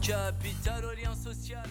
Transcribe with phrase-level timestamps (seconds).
[0.00, 1.62] capital au lien social.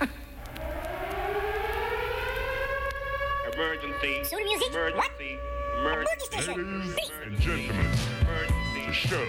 [3.54, 4.24] Emergency.
[4.24, 4.68] Soul music?
[4.70, 5.38] Emergency.
[5.80, 6.26] Emergency.
[6.26, 6.80] Station.
[6.80, 7.86] Ladies and gentlemen,
[8.74, 9.26] the show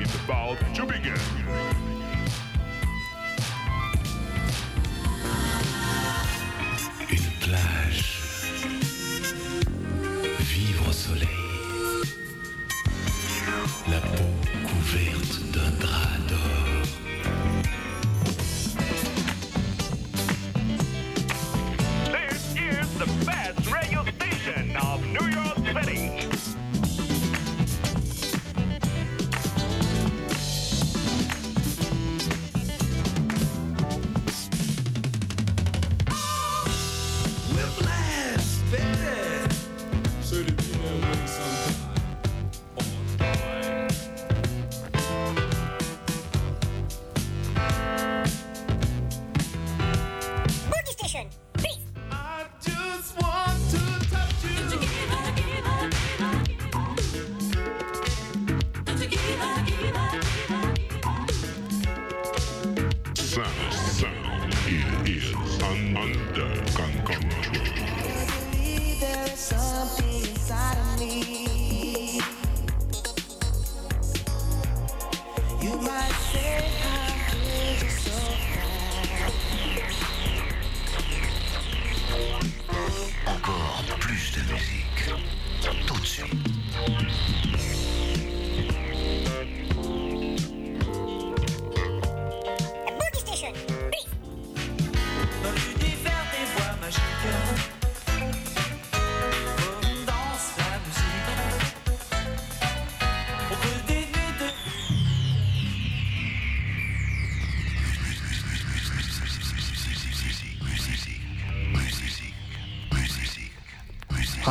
[0.00, 1.14] is about to begin.
[7.10, 8.07] Une plage.
[13.88, 14.24] La peau
[14.66, 16.57] couverte d'un drap d'or.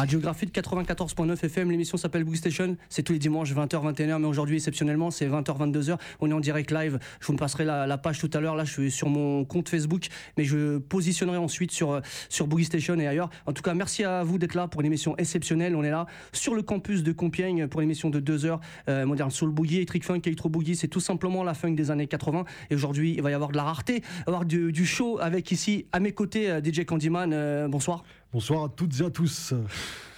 [0.07, 4.27] Radiographie de 94.9 FM, l'émission s'appelle Boogie Station, c'est tous les dimanches 20h, 21h, mais
[4.27, 7.97] aujourd'hui exceptionnellement c'est 20h, 22h, on est en direct live, je vous me passerai la,
[7.97, 10.07] page tout à l'heure, là je suis sur mon compte Facebook,
[10.37, 13.29] mais je positionnerai ensuite sur, sur Boogie Station et ailleurs.
[13.47, 16.05] En tout cas, merci à vous d'être là pour une émission exceptionnelle, on est là
[16.31, 20.05] sur le campus de Compiègne pour une émission de 2h, euh, Modern Soul Boogie, Trick
[20.05, 23.31] Funk, Electro Boogie, c'est tout simplement la funk des années 80, et aujourd'hui il va
[23.31, 26.49] y avoir de la rareté, y avoir du, du show avec ici à mes côtés
[26.49, 28.05] euh, DJ Candyman, euh, bonsoir.
[28.33, 29.53] Bonsoir à toutes et à tous.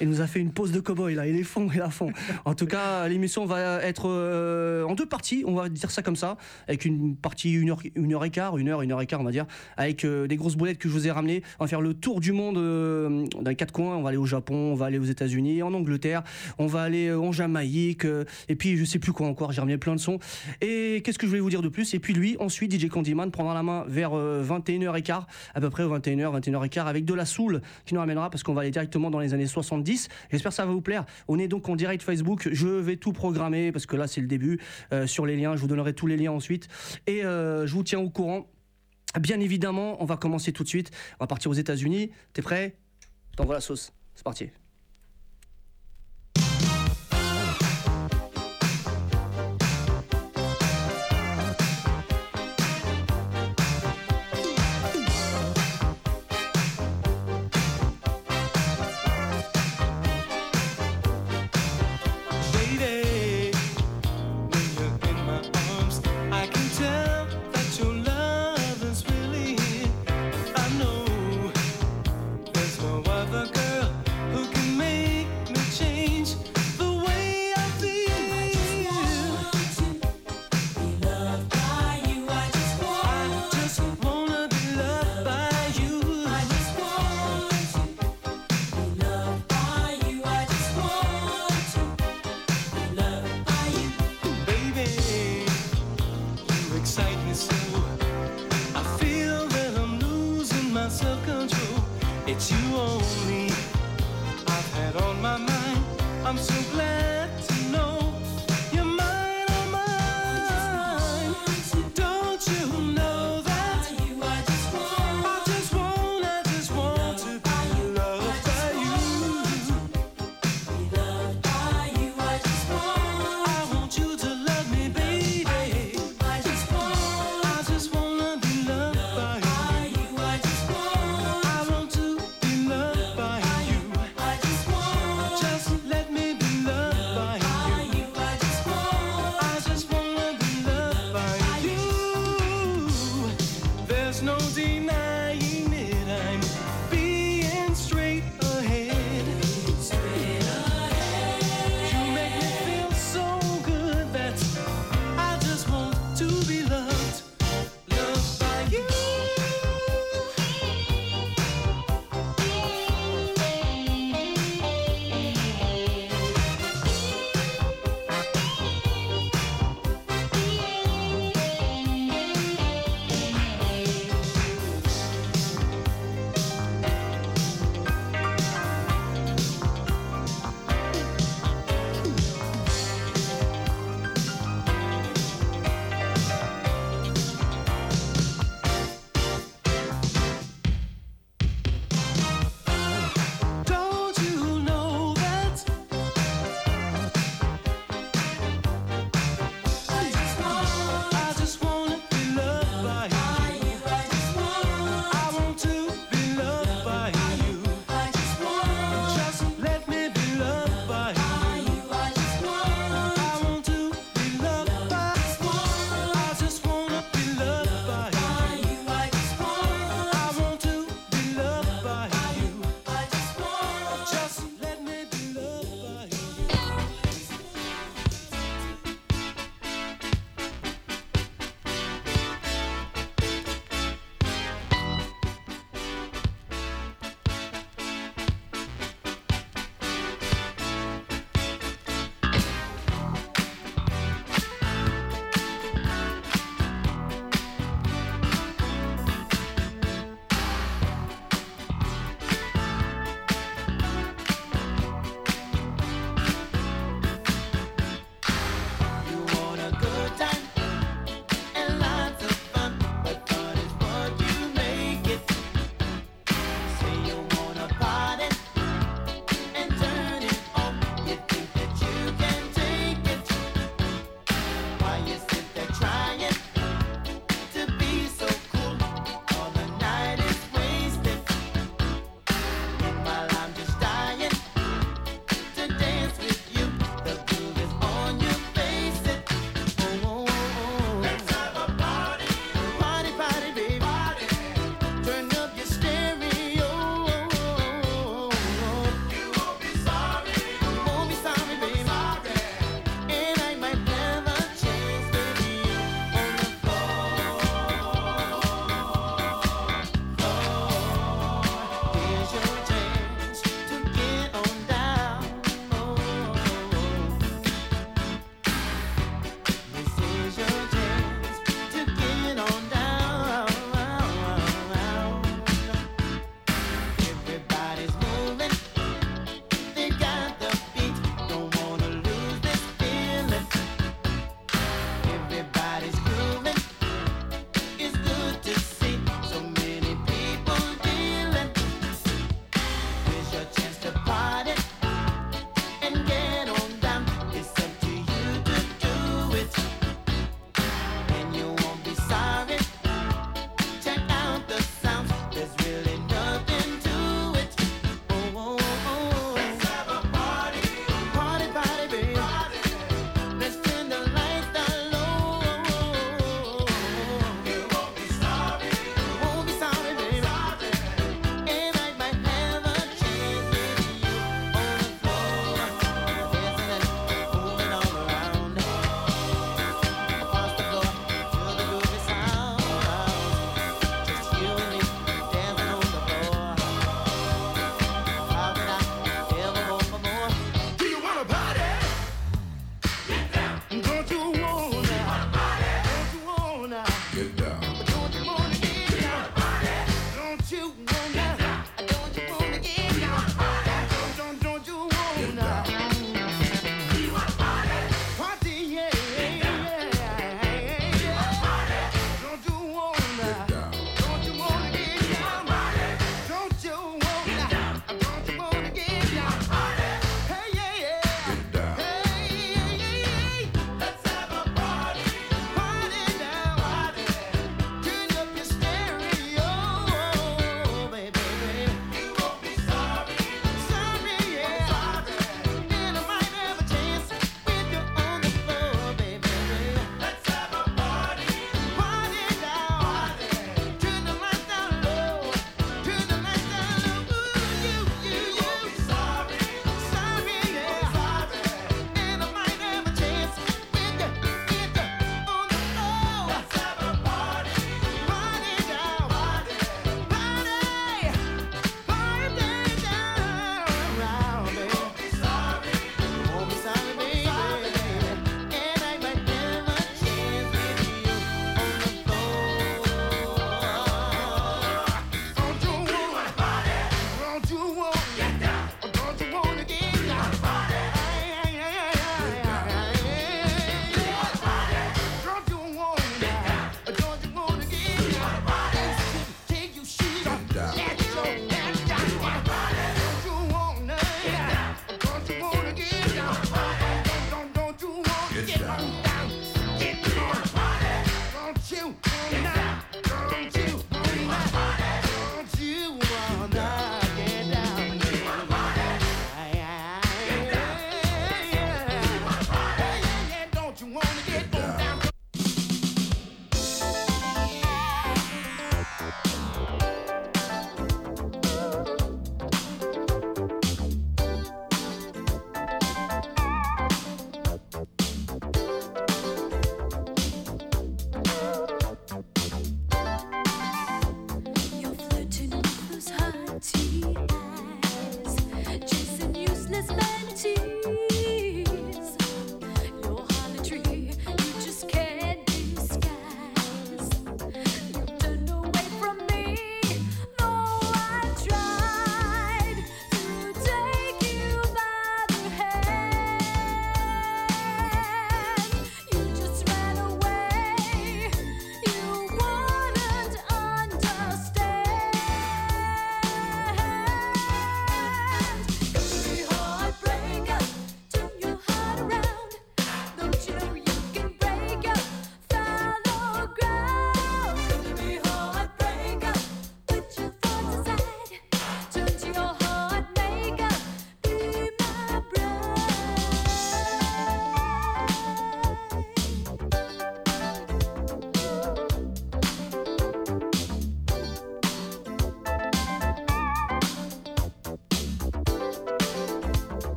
[0.00, 1.90] Il nous a fait une pause de cowboy là, il est fond, il est à
[1.90, 2.10] fond.
[2.46, 6.16] En tout cas, l'émission va être euh, en deux parties, on va dire ça comme
[6.16, 6.38] ça,
[6.68, 9.20] avec une partie une heure, une heure et quart, une heure, une heure et quart
[9.20, 9.44] on va dire,
[9.76, 11.42] avec euh, des grosses boulettes que je vous ai ramenées.
[11.58, 13.96] On va faire le tour du monde euh, dans les quatre coins.
[13.96, 16.22] On va aller au Japon, on va aller aux États-Unis, en Angleterre,
[16.58, 18.06] on va aller en Jamaïque,
[18.48, 19.52] et puis je sais plus quoi encore.
[19.52, 20.18] J'ai ramené plein de sons.
[20.62, 21.92] Et qu'est-ce que je voulais vous dire de plus?
[21.92, 26.40] Et puis lui, ensuite DJ Candyman prendra la main vers 21h15, à peu près 21h,
[26.40, 27.60] 21h15, avec de la soul
[27.98, 30.08] ramènera parce qu'on va aller directement dans les années 70.
[30.30, 31.04] J'espère que ça va vous plaire.
[31.28, 32.48] On est donc en direct Facebook.
[32.50, 34.60] Je vais tout programmer parce que là c'est le début
[34.92, 35.56] euh, sur les liens.
[35.56, 36.68] Je vous donnerai tous les liens ensuite
[37.06, 38.46] et euh, je vous tiens au courant.
[39.18, 40.90] Bien évidemment, on va commencer tout de suite.
[41.18, 42.10] On va partir aux États-Unis.
[42.32, 42.76] T'es prêt?
[43.36, 43.92] T'envoies la sauce.
[44.14, 44.50] C'est parti.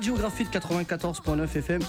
[0.00, 1.82] Radiographie de 94.9 FM.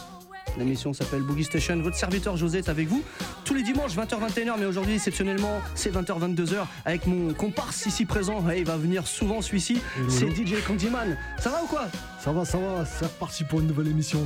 [0.58, 1.82] L'émission s'appelle Boogie Station.
[1.82, 3.02] Votre serviteur José est avec vous
[3.46, 8.44] tous les dimanches 20h-21h, mais aujourd'hui exceptionnellement c'est 20h-22h avec mon comparse ici présent.
[8.50, 9.82] Et il va venir souvent celui-ci.
[10.10, 10.30] C'est.
[10.30, 11.18] DJ Candyman.
[11.40, 11.86] Ça va ou quoi?
[12.20, 14.20] Ça va, ça va, c'est reparti pour une nouvelle émission.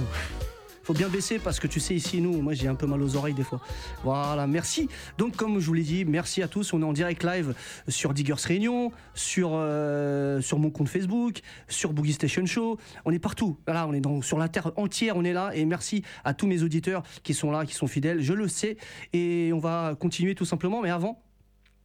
[0.86, 3.16] Faut bien baisser parce que tu sais ici nous, moi j'ai un peu mal aux
[3.16, 3.60] oreilles des fois.
[4.04, 4.88] Voilà, merci.
[5.18, 6.74] Donc comme je vous l'ai dit, merci à tous.
[6.74, 7.56] On est en direct live
[7.88, 12.78] sur Diggers Réunion, sur euh, sur mon compte Facebook, sur Boogie Station Show.
[13.04, 13.58] On est partout.
[13.66, 15.18] Voilà, on est dans, sur la terre entière.
[15.18, 18.22] On est là et merci à tous mes auditeurs qui sont là, qui sont fidèles.
[18.22, 18.78] Je le sais
[19.12, 20.84] et on va continuer tout simplement.
[20.84, 21.25] Mais avant.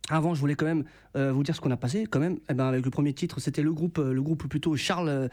[0.09, 0.85] Avant, je voulais quand même
[1.17, 2.39] euh, vous dire ce qu'on a passé, quand même.
[2.49, 5.29] Eh ben, avec le premier titre, c'était le groupe, euh, le groupe plutôt Charles,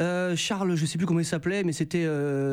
[0.00, 2.06] euh, Charles, je sais plus comment il s'appelait, mais c'était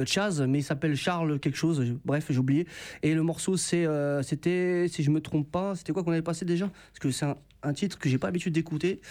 [0.06, 1.82] Chaz, mais il s'appelle Charles quelque chose.
[2.03, 2.68] bref, j'ai oublié.
[3.03, 3.88] Et le morceau, c'est,
[4.24, 6.68] c'était, si je me trompe pas, c'était quoi qu'on avait passé déjà?
[6.68, 7.25] Parce que c'est
[7.63, 9.01] un, titre que j'ai pas l'habitude d'écouter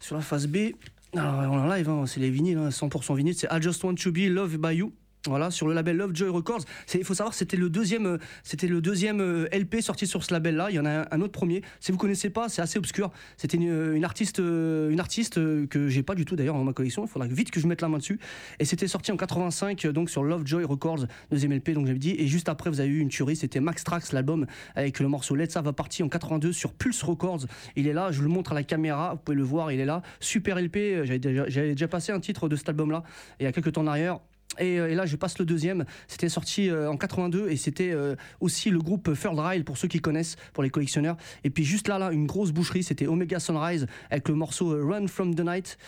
[0.00, 0.72] sur la phase B.
[1.14, 3.34] Alors, en live, hein, c'est les vinyles, hein, 100% vinyle.
[3.34, 4.92] C'est I Just Want to Be Loved by You.
[5.28, 6.62] Voilà, sur le label Lovejoy Records.
[6.94, 10.32] Il faut savoir, c'était le deuxième, euh, c'était le deuxième euh, LP sorti sur ce
[10.32, 10.68] label-là.
[10.70, 11.62] Il y en a un, autre premier.
[11.80, 13.10] Si vous connaissez pas, c'est assez obscur.
[13.36, 15.34] C'était une, artiste, euh, une artiste
[15.68, 17.04] que j'ai pas du tout d'ailleurs dans ma collection.
[17.04, 18.18] Il faudra vite que je mette la main dessus.
[18.58, 21.70] Et c'était sorti en 85, euh, donc sur Lovejoy Records, deuxième LP.
[21.70, 22.14] Donc j'avais dit.
[22.18, 23.36] Et juste après, vous avez eu une tuerie.
[23.36, 27.02] C'était Max Trax, l'album avec le morceau Let's Have a Party en 82 sur Pulse
[27.02, 27.46] Records.
[27.76, 28.10] Il est là.
[28.10, 29.14] Je le montre à la caméra.
[29.14, 29.72] Vous pouvez le voir.
[29.72, 30.02] Il est là.
[30.20, 31.04] Super LP.
[31.04, 33.02] J'avais déjà, passé un titre de cet album-là.
[33.40, 34.20] Il y a quelques temps en arrière.
[34.58, 35.84] Et, euh, et là, je passe le deuxième.
[36.08, 39.88] C'était sorti euh, en 82 et c'était euh, aussi le groupe Third Rail pour ceux
[39.88, 41.16] qui connaissent, pour les collectionneurs.
[41.44, 45.06] Et puis juste là, là, une grosse boucherie, c'était Omega Sunrise avec le morceau Run
[45.06, 45.78] from the Night,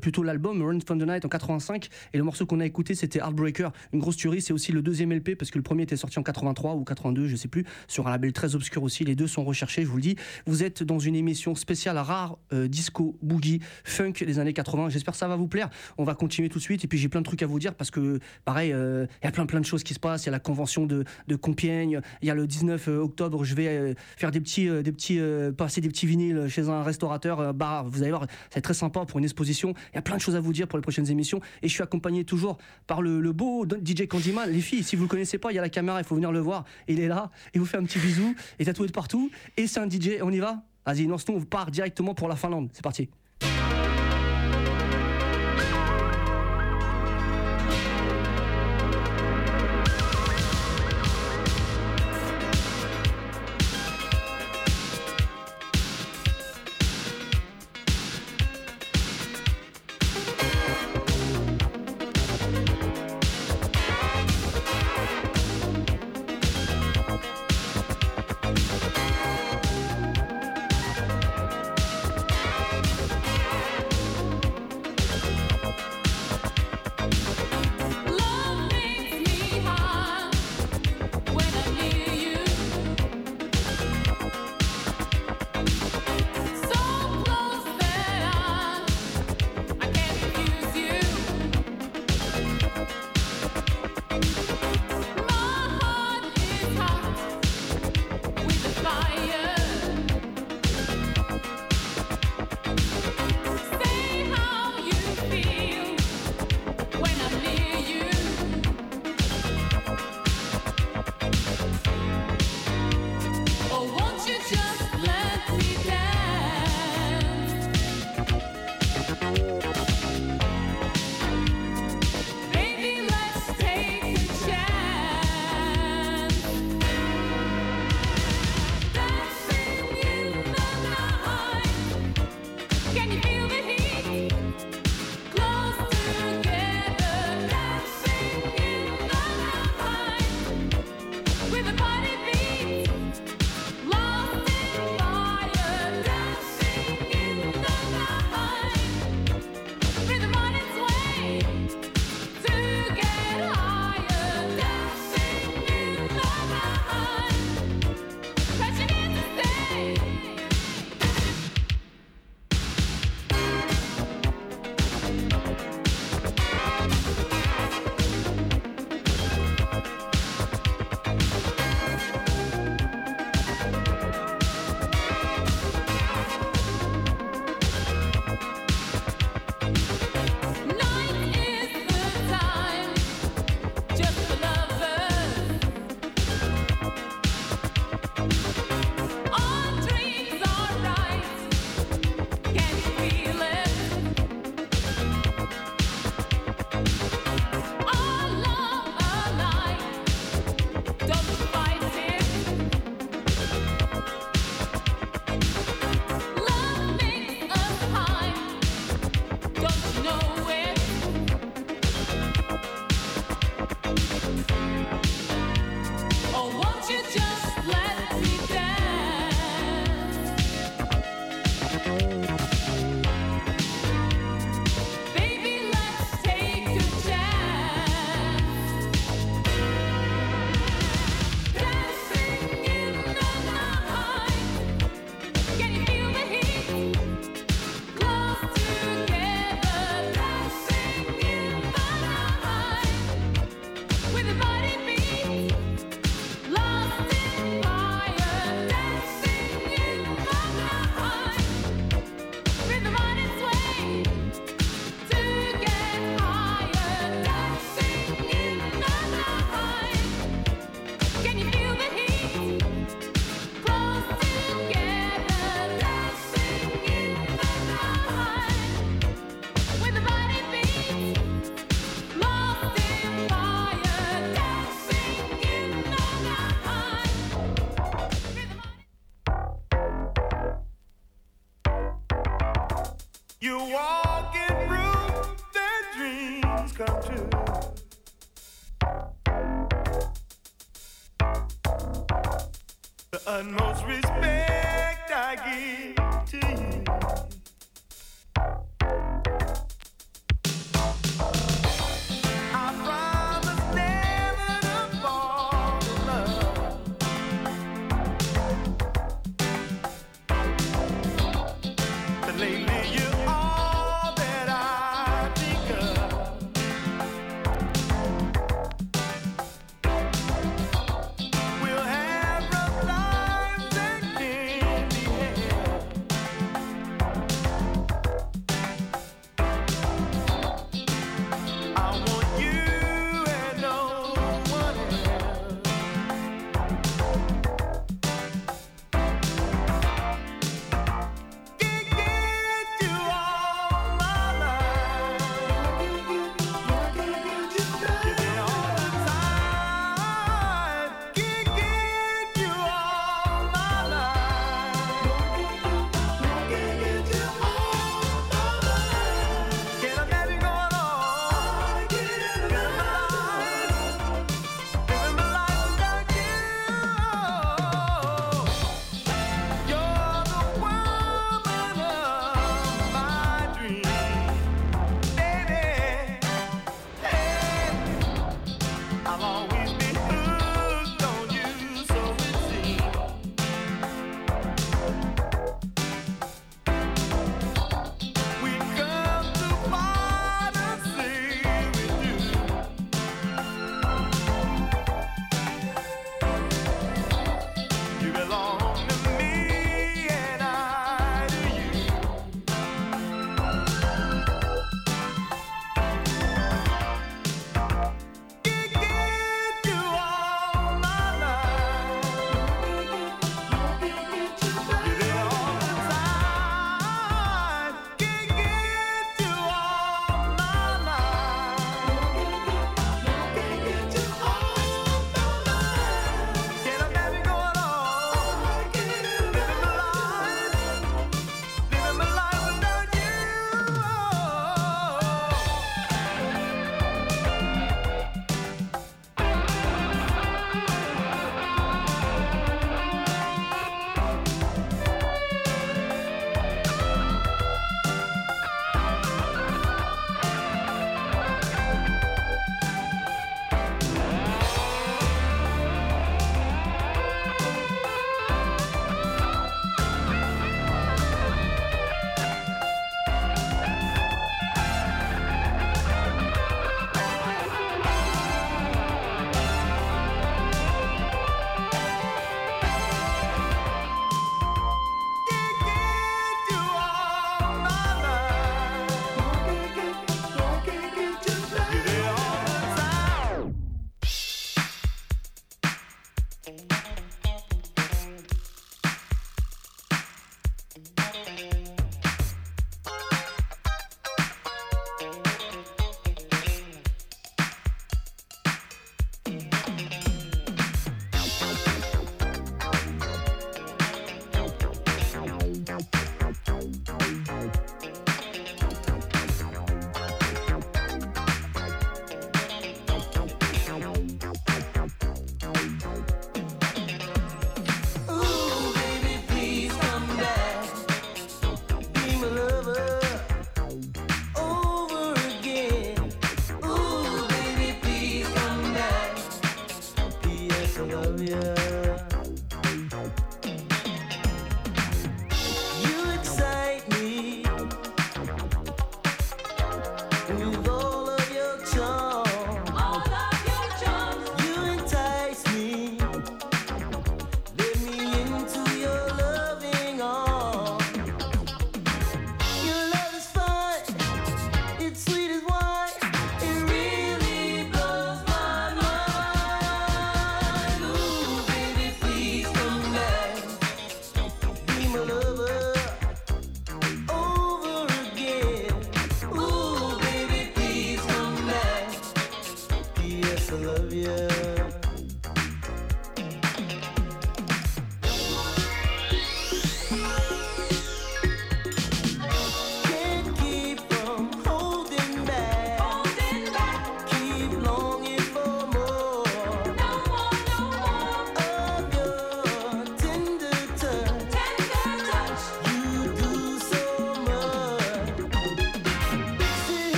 [0.00, 1.88] plutôt l'album Run from the Night en 85.
[2.12, 4.40] Et le morceau qu'on a écouté, c'était Heartbreaker, une grosse tuerie.
[4.40, 7.26] C'est aussi le deuxième LP parce que le premier était sorti en 83 ou 82,
[7.26, 9.04] je sais plus, sur un label très obscur aussi.
[9.04, 10.16] Les deux sont recherchés, je vous le dis.
[10.46, 14.90] Vous êtes dans une émission spéciale rare disco, boogie, funk des années 80.
[14.90, 15.70] J'espère que ça va vous plaire.
[15.98, 16.84] On va continuer tout de suite.
[16.84, 18.09] Et puis j'ai plein de trucs à vous dire parce que,
[18.44, 20.24] pareil, euh, il y a plein de choses qui se passent.
[20.24, 21.04] Il y a la convention de,
[21.40, 22.00] Compiègne.
[22.22, 25.80] Il y a le 19 octobre, je vais euh, faire des petits, euh, euh, passer
[25.80, 27.88] des petits vinyles chez un restaurateur euh, bar.
[27.88, 29.74] Vous allez voir, être très sympa pour une exposition.
[29.92, 31.40] Il y a plein de choses à vous dire pour les prochaines émissions.
[31.62, 34.50] Et je suis accompagné toujours par le, beau DJ Candyman.
[34.50, 36.32] Les filles, si vous le connaissez pas, il y a la caméra, il faut venir
[36.32, 36.64] le voir.
[36.88, 39.30] Il est là, il vous fait un petit bisou, et tatoué de partout.
[39.56, 40.20] Et c'est un DJ.
[40.22, 40.62] On y va?
[40.86, 42.70] Vas-y, lance-nous, on part directement pour la Finlande.
[42.72, 43.08] C'est parti.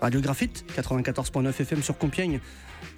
[0.00, 2.40] Radio Graphite, 94.9 FM sur Compiègne.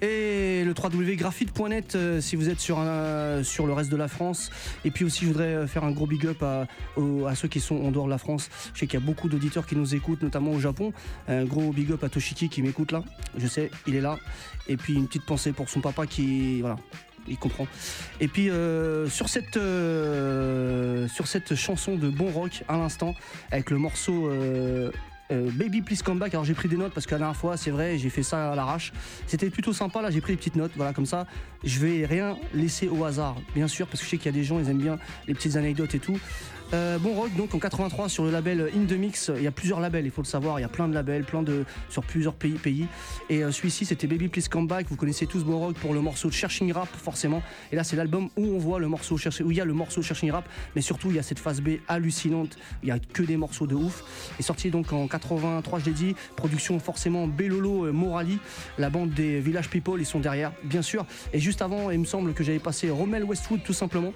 [0.01, 4.51] Et le www.graphite.net euh, si vous êtes sur, un- sur le reste de la France.
[4.85, 6.67] Et puis aussi, je voudrais euh, faire un gros big up à,
[7.35, 8.49] ceux qui sont en dehors de la France.
[8.75, 10.93] Je sais qu'il y a beaucoup d'auditeurs qui nous écoutent, notamment au Japon.
[11.27, 13.03] Un gros big up à Toshiki qui m'écoute là.
[13.37, 14.19] Je sais, il est là.
[14.69, 16.61] Et puis une petite pensée pour son papa qui.
[16.61, 16.77] Voilà.
[17.29, 17.69] Il comprend.
[18.21, 23.15] Et puis euh, sur, cette, euh, sur cette chanson de bon rock à l'instant,
[23.53, 24.91] avec le morceau euh,
[25.33, 26.35] euh, Baby Please Come Back.
[26.35, 28.53] Alors j'ai pris des notes parce que la dernière fois, c'est vrai, j'ai fait ça
[28.53, 28.93] à l'arrache.
[29.27, 30.03] C'était plutôt sympa.
[30.03, 30.73] Là, j'ai pris des petites notes.
[30.77, 31.27] Voilà, comme ça,
[31.65, 34.39] je vais rien laisser au hasard, bien sûr, parce que je sais qu'il y a
[34.39, 36.19] des gens, ils aiment bien les petites anecdotes et tout.
[36.75, 39.51] Euh, bon rock donc en 83 sur le label In The Mix, il y a
[39.51, 42.03] plusieurs labels, il faut le savoir, il y a plein de labels, plein de sur
[42.03, 42.87] plusieurs pays.
[43.29, 46.01] Et euh, celui-ci c'était Baby Please Come Back, vous connaissez tous Bon rock pour le
[46.01, 47.43] morceau Cherching Rap forcément.
[47.73, 50.01] Et là c'est l'album où on voit le morceau où il y a le morceau
[50.01, 53.23] Cherching Rap, mais surtout il y a cette phase B hallucinante, il y a que
[53.23, 54.33] des morceaux de ouf.
[54.39, 58.39] Et sorti donc en 83 je l'ai dit, production forcément Belolo euh, Morali,
[58.79, 61.05] la bande des Village People ils sont derrière bien sûr.
[61.35, 64.15] Et juste avant, il me semble que j'avais passé Rommel Westwood tout simplement.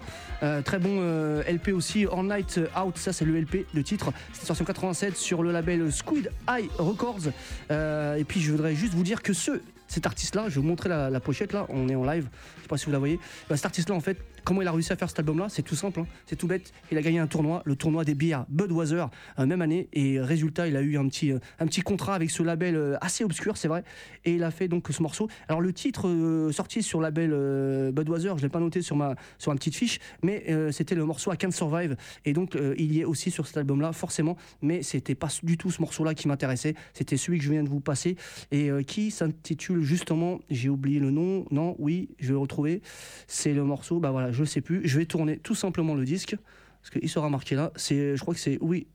[0.65, 1.01] Très bon
[1.49, 2.46] LP aussi, All Night
[2.81, 4.13] Out, ça c'est le LP, le titre.
[4.33, 7.33] C'était sorti en 87 sur le label Squid Eye Records.
[7.71, 10.67] Euh, et puis je voudrais juste vous dire que ce, cet artiste-là, je vais vous
[10.67, 12.29] montrer la, la pochette là, on est en live,
[12.59, 13.19] je sais pas si vous la voyez.
[13.49, 15.49] Bah, cet artiste-là en fait, comment il a réussi à faire cet album-là?
[15.49, 16.07] C'est tout simple, hein.
[16.25, 16.73] c'est tout bête.
[16.93, 19.05] Il a gagné un tournoi, le tournoi des bières Budweiser,
[19.41, 19.89] euh, même année.
[19.93, 22.97] Et résultat, il a eu un petit, euh, un petit contrat avec ce label euh,
[23.01, 23.83] assez obscur, c'est vrai.
[24.25, 25.29] Et il a fait donc ce morceau.
[25.49, 29.17] Alors le titre euh, sorti sur le label Budweiser, je l'ai pas noté sur ma,
[29.39, 31.97] sur ma petite fiche, mais c'était le morceau I Can't Survive.
[32.25, 34.37] Et donc il y est aussi sur cet album-là, forcément.
[34.63, 36.75] Mais c'était pas du tout ce morceau-là qui m'intéressait.
[36.95, 38.17] C'était celui que je viens de vous passer
[38.53, 41.47] et qui s'intitule justement, j'ai oublié le nom.
[41.51, 42.83] Non, oui, je vais le retrouver.
[43.27, 43.99] C'est le morceau.
[43.99, 44.87] Bah voilà, je sais plus.
[44.87, 46.37] Je vais tourner tout simplement le disque
[46.83, 47.73] parce qu'il sera marqué là.
[47.77, 48.87] Je crois que c'est oui.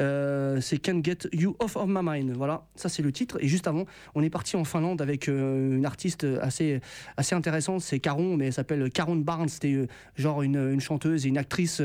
[0.00, 2.36] Euh, c'est Can't Get You Off of My Mind.
[2.36, 3.38] Voilà, ça c'est le titre.
[3.40, 3.84] Et juste avant,
[4.14, 6.80] on est parti en Finlande avec euh, une artiste assez,
[7.16, 7.80] assez intéressante.
[7.82, 9.48] C'est Caron, mais elle s'appelle Caron Barnes.
[9.48, 9.86] C'était euh,
[10.16, 11.82] genre une, une chanteuse et une actrice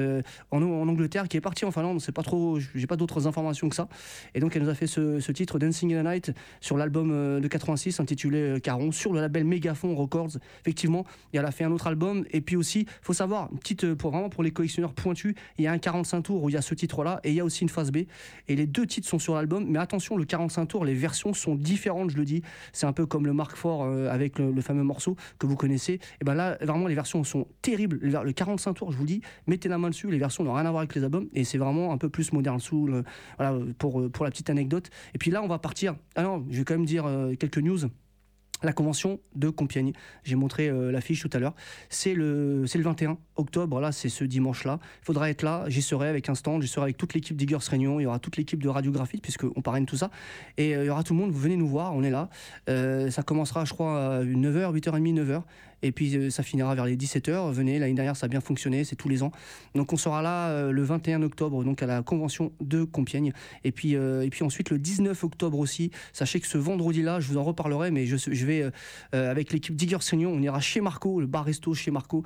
[0.52, 2.02] en, en Angleterre qui est partie en Finlande.
[2.02, 3.88] C'est pas trop, j'ai pas d'autres informations que ça.
[4.34, 7.48] Et donc elle nous a fait ce, titre Dancing in the Night sur l'album de
[7.48, 10.38] 86 intitulé Caron sur le label Megaphone Records.
[10.62, 12.26] Effectivement, et elle a fait un autre album.
[12.32, 15.68] Et puis aussi, faut savoir, une petite pour vraiment pour les collectionneurs pointus, il y
[15.68, 17.64] a un 45 tours où il y a ce titre-là et il y a aussi
[17.64, 18.05] une phase B.
[18.48, 19.66] Et les deux titres sont sur l'album.
[19.68, 22.42] Mais attention, le 45 tours, les versions sont différentes, je le dis.
[22.74, 26.00] C'est un peu comme le Mark IV euh, avec le, fameux morceau que vous connaissez.
[26.22, 28.00] Et ben là, vraiment, les versions sont terribles.
[28.02, 30.10] Le le 45 tours, je vous dis, mettez la main dessus.
[30.10, 31.28] Les versions n'ont rien à voir avec les albums.
[31.34, 33.04] Et c'est vraiment un peu plus moderne soul.
[33.38, 34.90] Voilà, pour, euh, pour la petite anecdote.
[35.14, 35.96] Et puis là, on va partir.
[36.16, 37.80] Ah non, je vais quand même dire euh, quelques news.
[38.64, 39.92] La convention de Compiègne.
[40.24, 41.54] J'ai montré euh, l'affiche tout à l'heure.
[41.90, 44.80] C'est le, c'est le 21 octobre, là, c'est ce dimanche-là.
[45.02, 45.66] Il faudra être là.
[45.68, 46.62] J'y serai avec un stand.
[46.62, 48.00] J'y serai avec toute l'équipe d'Iggers Réunion.
[48.00, 50.10] Il y aura toute l'équipe de radiographie, puisqu'on parraine tout ça.
[50.58, 51.32] Et euh, il y aura tout le monde.
[51.32, 51.94] Vous venez nous voir.
[51.94, 52.30] On est là.
[52.70, 55.42] Euh, ça commencera, je crois, à 9h, 8h30, 9h.
[55.86, 57.52] Et puis euh, ça finira vers les 17h.
[57.52, 59.32] Venez, l'année dernière ça a bien fonctionné, c'est tous les ans.
[59.76, 63.34] Donc on sera là euh, le 21 octobre, donc à la convention de Compiègne.
[63.64, 65.92] Et puis, euh, et puis ensuite le 19 octobre aussi.
[66.12, 68.72] Sachez que ce vendredi-là, je vous en reparlerai, mais je, je vais
[69.12, 72.24] avec l'équipe d'Iggers Réunion, on ira chez Marco, le bar resto chez Marco,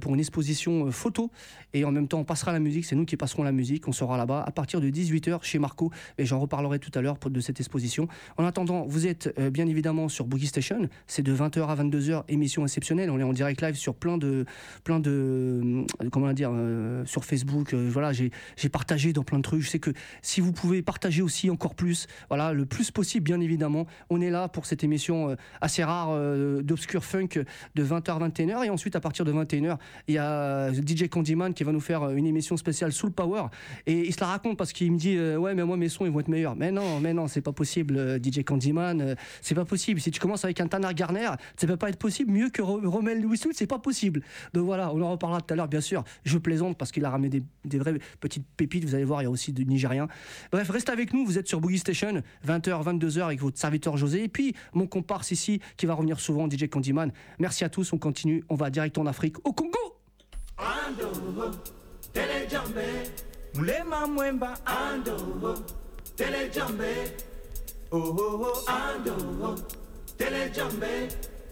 [0.00, 1.30] pour une exposition photo.
[1.74, 3.88] Et en même temps, on passera la musique, c'est nous qui passerons la musique.
[3.88, 5.90] On sera là-bas à partir de 18h chez Marco.
[6.18, 8.06] Et j'en reparlerai tout à l'heure de cette exposition.
[8.36, 10.88] En attendant, vous êtes bien évidemment sur Boogie Station.
[11.06, 12.91] C'est de 20h à 22h, émission exceptionnelle.
[12.92, 14.44] On est en direct live sur plein de,
[14.84, 17.74] plein de, euh, comment dire, euh, sur Facebook.
[17.74, 18.30] euh, voilà, j'ai
[18.70, 19.62] partagé dans plein de trucs.
[19.62, 23.40] Je sais que si vous pouvez partager aussi encore plus, voilà, le plus possible, bien
[23.40, 23.86] évidemment.
[24.10, 27.28] On est là pour cette émission assez rare euh, d'obscur funk
[27.74, 28.64] de 20h à 21h.
[28.66, 29.76] Et ensuite, à partir de 21h,
[30.08, 33.44] il y a DJ Candyman qui va nous faire une émission spéciale Soul Power.
[33.86, 36.12] Et il se la raconte parce qu'il me dit Ouais, mais moi, mes sons, ils
[36.12, 36.56] vont être meilleurs.
[36.56, 39.16] Mais non, mais non, c'est pas possible, DJ Candyman.
[39.40, 40.00] c'est pas possible.
[40.00, 42.32] Si tu commences avec un Tanner Garner, ça peut pas être possible.
[42.32, 44.22] Mieux que Ro- Rommel Louis-Wood, c'est pas possible.
[44.54, 46.04] Donc voilà, on en reparlera tout à l'heure, bien sûr.
[46.24, 48.84] Je plaisante parce qu'il a ramené des, vraies petites pépites.
[48.84, 50.08] Vous allez voir, il y a aussi du Nigérien.
[50.52, 51.24] Bref, restez avec nous.
[51.26, 54.24] Vous êtes sur Boogie Station, 20h, 22h avec votre serviteur José.
[54.24, 57.12] Et puis, mon comparse ici, qui va revenir souvent, DJ Candyman.
[57.38, 57.92] Merci à tous.
[57.92, 58.44] On continue.
[58.48, 59.78] On va direct en Afrique, au Congo.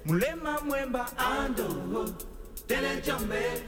[0.04, 2.08] Mulema mwemba ando,
[2.66, 3.62] telejambe.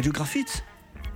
[0.00, 0.64] Radio Graphite.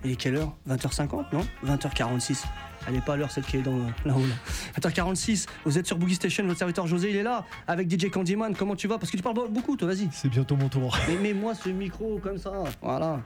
[0.05, 0.55] Il est quelle heure?
[0.69, 1.47] 20h50, non?
[1.65, 2.45] 20h46.
[2.87, 4.27] Elle n'est pas à l'heure, celle qui est dans là-haut.
[4.27, 4.35] Là.
[4.79, 8.55] 20h46, vous êtes sur Boogie Station, votre serviteur José, il est là, avec DJ Candyman.
[8.55, 8.99] Comment tu vas?
[8.99, 10.11] Parce que tu parles beaucoup, toi, vas-y.
[10.13, 10.95] C'est bientôt mon tour.
[11.09, 13.23] Mais mets-moi ce micro comme ça, voilà.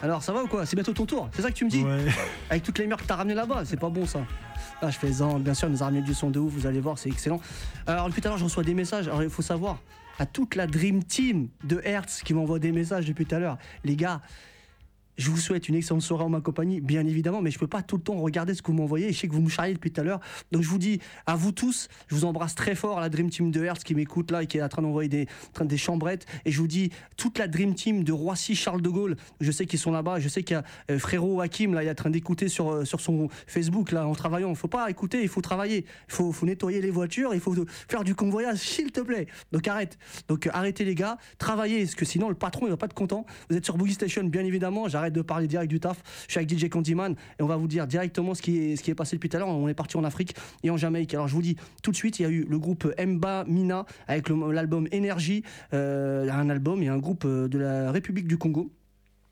[0.00, 0.64] Alors, ça va ou quoi?
[0.64, 1.82] C'est bientôt ton tour, c'est ça que tu me dis?
[1.82, 2.06] Ouais.
[2.48, 4.20] Avec toutes les merdes que t'as ramenées là-bas, c'est pas bon ça.
[4.80, 6.66] Ah, je fais en, bien sûr, il nous a ramené du son de ouf, vous
[6.68, 7.40] allez voir, c'est excellent.
[7.88, 9.08] Alors, depuis tout à l'heure, je reçois des messages.
[9.08, 9.80] Alors, il faut savoir,
[10.20, 13.58] à toute la Dream Team de Hertz qui m'envoie des messages depuis tout à l'heure,
[13.82, 14.20] les gars,
[15.20, 17.82] je vous souhaite une excellente soirée en ma compagnie, bien évidemment, mais je peux pas
[17.82, 19.12] tout le temps regarder ce que vous m'envoyez.
[19.12, 20.20] Je sais que vous me charriez depuis tout à l'heure.
[20.50, 23.50] Donc je vous dis à vous tous, je vous embrasse très fort, la Dream Team
[23.50, 25.28] de Hertz qui m'écoute là et qui est en train d'envoyer des,
[25.60, 26.24] des chambrettes.
[26.46, 29.16] Et je vous dis toute la Dream Team de Roissy Charles de Gaulle.
[29.40, 30.20] Je sais qu'ils sont là-bas.
[30.20, 32.70] Je sais qu'il y a euh, frérot Hakim là, il est en train d'écouter sur
[32.70, 34.48] euh, sur son Facebook là en travaillant.
[34.48, 35.84] Il faut pas écouter, il faut travailler.
[36.08, 37.54] Il faut, faut nettoyer les voitures, il faut
[37.88, 39.26] faire du convoyage, s'il te plaît.
[39.52, 39.98] Donc arrête.
[40.28, 42.94] Donc euh, arrêtez les gars, travaillez parce que sinon le patron il va pas être
[42.94, 43.26] content.
[43.50, 44.88] Vous êtes sur Boogie Station, bien évidemment.
[44.88, 46.02] J'arrête de parler direct du taf.
[46.26, 49.16] Je suis avec DJ Candyman et on va vous dire directement ce qui est, passé
[49.16, 49.48] depuis tout à l'heure.
[49.48, 51.14] On est parti en Afrique et en Jamaïque.
[51.14, 53.86] Alors je vous dis tout de suite, il y a eu le groupe Mba Mina
[54.06, 55.42] avec l'album Energy,
[55.74, 58.70] euh, un album et un groupe euh, de la République du Congo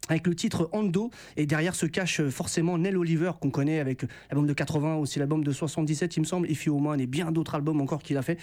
[0.08, 1.10] avec le titre Ando.
[1.36, 5.18] Et derrière se cache euh, forcément Nell Oliver qu'on connaît avec l'album de 80 aussi
[5.18, 8.16] l'album de 77 il me semble If You Woman et bien d'autres albums encore qu'il
[8.16, 8.38] a fait.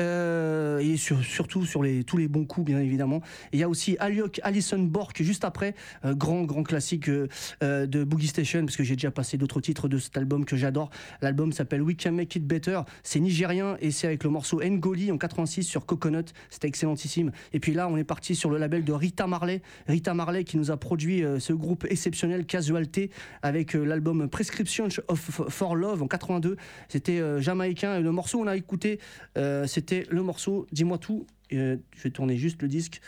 [0.00, 3.20] Euh, et sur- surtout sur les, tous les bons coups bien évidemment.
[3.52, 7.28] Et il y a aussi Aliok Alison Bork juste après euh, grand grand classique euh,
[7.62, 10.56] euh, de Boogie Station parce que j'ai déjà passé d'autres titres de cet album que
[10.56, 10.90] j'adore.
[11.20, 12.80] L'album s'appelle We Can Make It Better.
[13.02, 16.32] C'est nigérien et c'est avec le morceau Ngoli en 86 sur Coconut.
[16.50, 17.32] C'était excellentissime.
[17.52, 19.62] Et puis là on est parti sur le label de Rita Marley.
[19.88, 23.10] Rita Marley qui nous a produit euh, ce groupe exceptionnel Casualté
[23.42, 26.56] avec euh, l'album Prescription of for Love en 82
[26.88, 28.98] c'était euh, jamaïcain le morceau on a écouté
[29.66, 33.00] c'était le morceau dis-moi tout je vais tourner juste le disque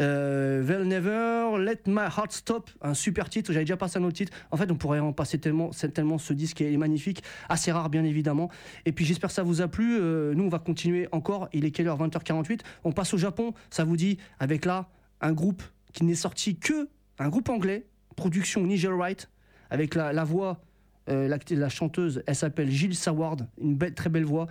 [0.00, 3.52] euh, Never Let My Heart Stop, un super titre.
[3.52, 4.32] J'avais déjà passé un autre titre.
[4.52, 8.04] En fait, on pourrait en passer tellement, tellement ce disque est magnifique, assez rare bien
[8.04, 8.48] évidemment.
[8.86, 9.98] Et puis j'espère que ça vous a plu.
[10.00, 11.48] Nous, on va continuer encore.
[11.52, 11.98] Il est quelle heure?
[11.98, 12.60] 20h48.
[12.84, 13.54] On passe au Japon.
[13.70, 14.88] Ça vous dit avec là
[15.20, 15.62] un groupe
[15.92, 19.28] qui n'est sorti que un groupe anglais, production Nigel Wright,
[19.70, 20.60] avec la, voix,
[21.08, 24.46] euh, la, chanteuse, elle s'appelle Jill Saward, une très belle voix.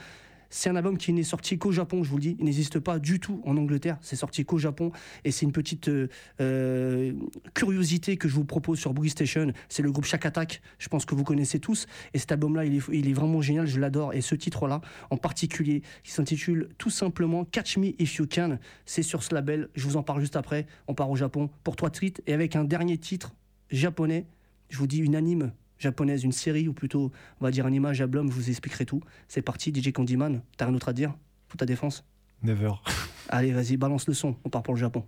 [0.50, 2.36] C'est un album qui n'est sorti qu'au Japon, je vous le dis.
[2.40, 3.98] Il n'existe pas du tout en Angleterre.
[4.02, 4.92] C'est sorti qu'au Japon.
[5.24, 6.08] Et c'est une petite euh,
[6.42, 7.14] euh,
[7.54, 9.52] curiosité que je vous propose sur Boogie Station.
[9.70, 10.62] C'est le groupe Shack Attack.
[10.80, 11.86] Je pense que vous connaissez tous.
[12.14, 13.68] Et cet album-là, il est, vraiment génial.
[13.68, 14.14] Je l'adore.
[14.14, 18.60] Et ce titre-là, en particulier, qui s'intitule tout simplement Catch Me If You Can.
[18.86, 19.70] C'est sur ce label.
[19.76, 20.68] Je vous en parle juste après.
[20.88, 22.22] On part au Japon pour trois tweets.
[22.28, 23.34] Et avec un dernier titre
[23.70, 24.26] japonais.
[24.70, 28.02] Je vous dis une anime japonaise, une série, ou plutôt, on va dire un image
[28.02, 29.02] à Blum, je vous expliquerai tout.
[29.28, 31.14] C'est parti, DJ Candyman, t'as rien d'autre à dire
[31.48, 32.06] Pour ta défense?
[32.44, 32.72] Never.
[33.30, 35.04] Allez, vas-y, balance le son, on part pour le Japon.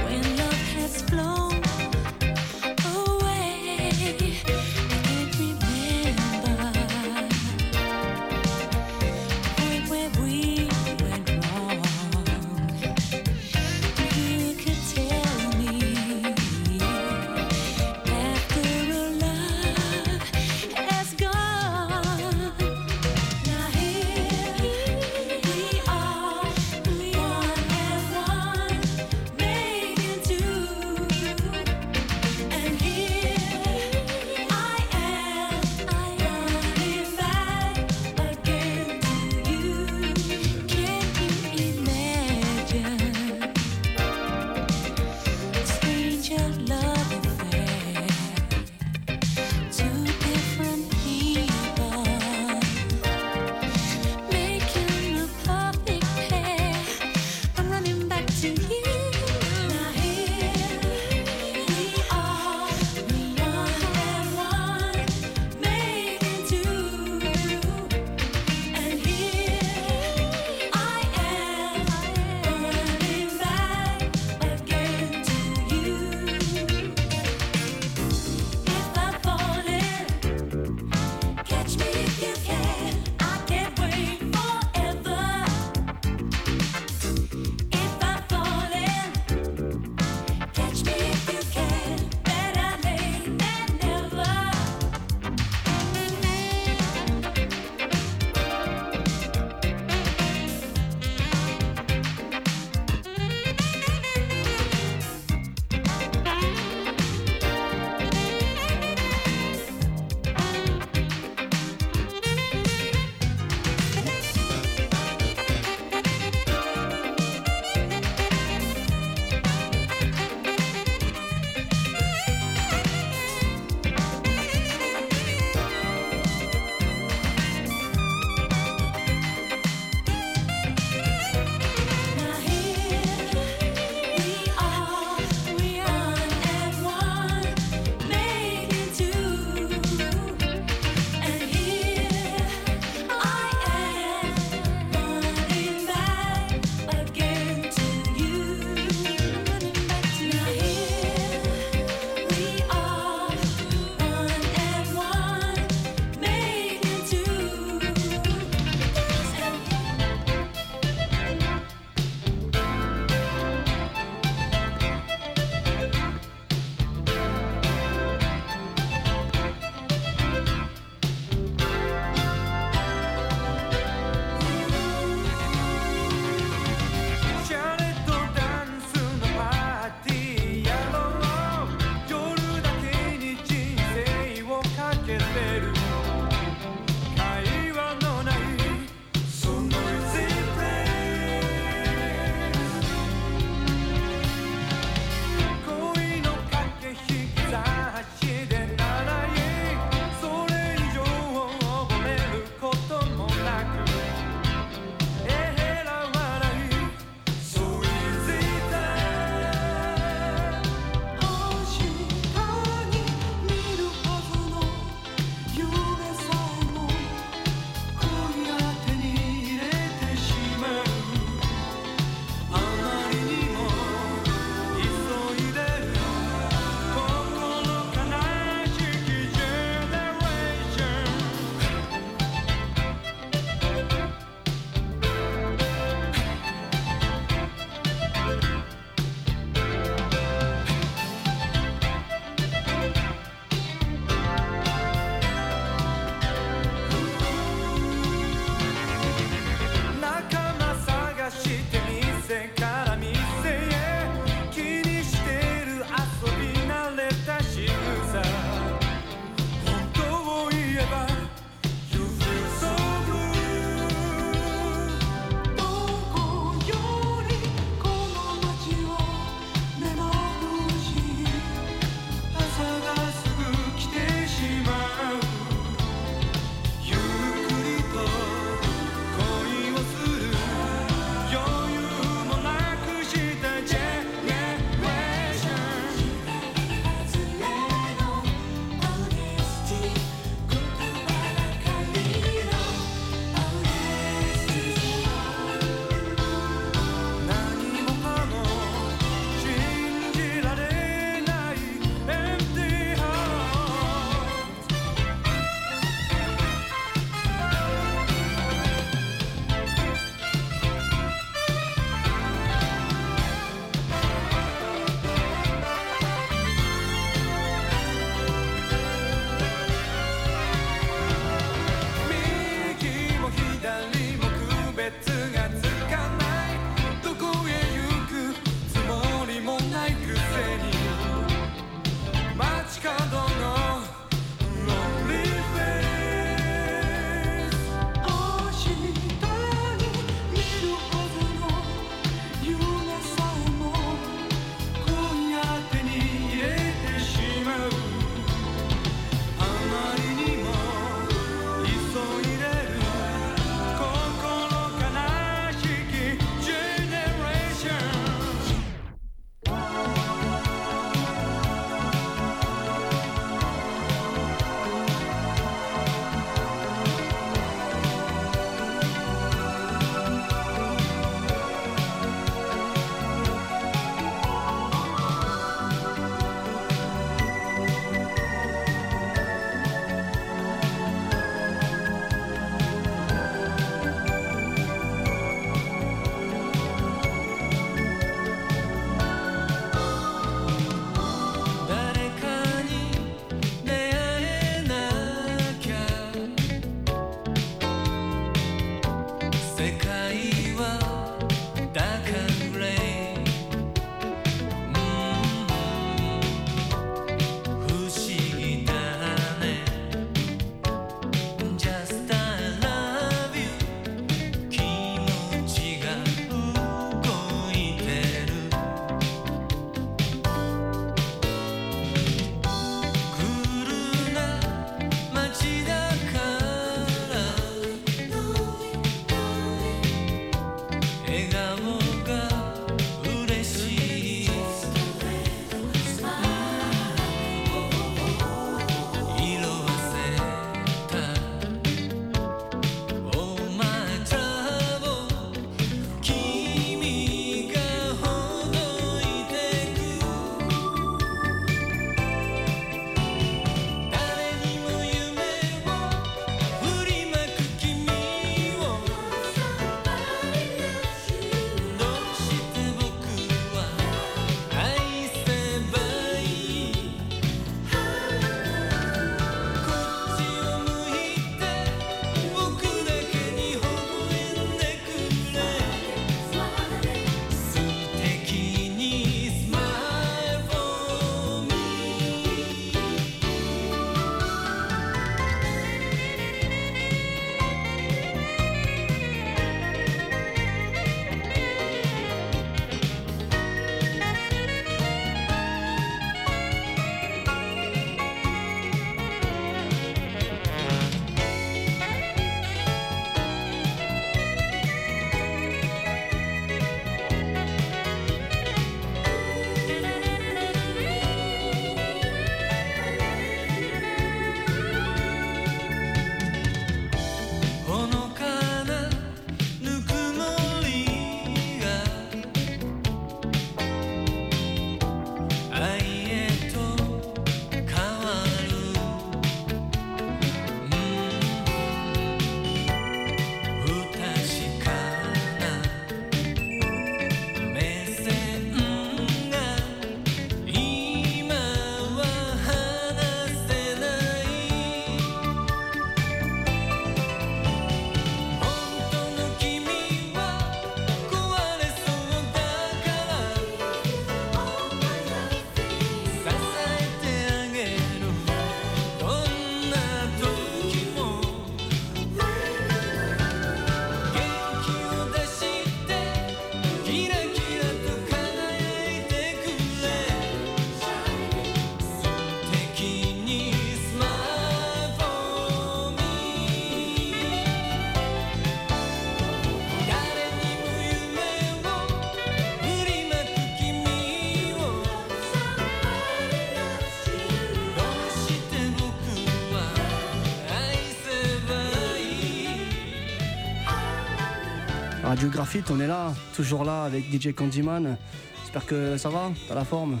[595.22, 597.96] Radio Graphite, on est là, toujours là avec DJ Candyman.
[598.42, 600.00] J'espère que ça va, t'as la forme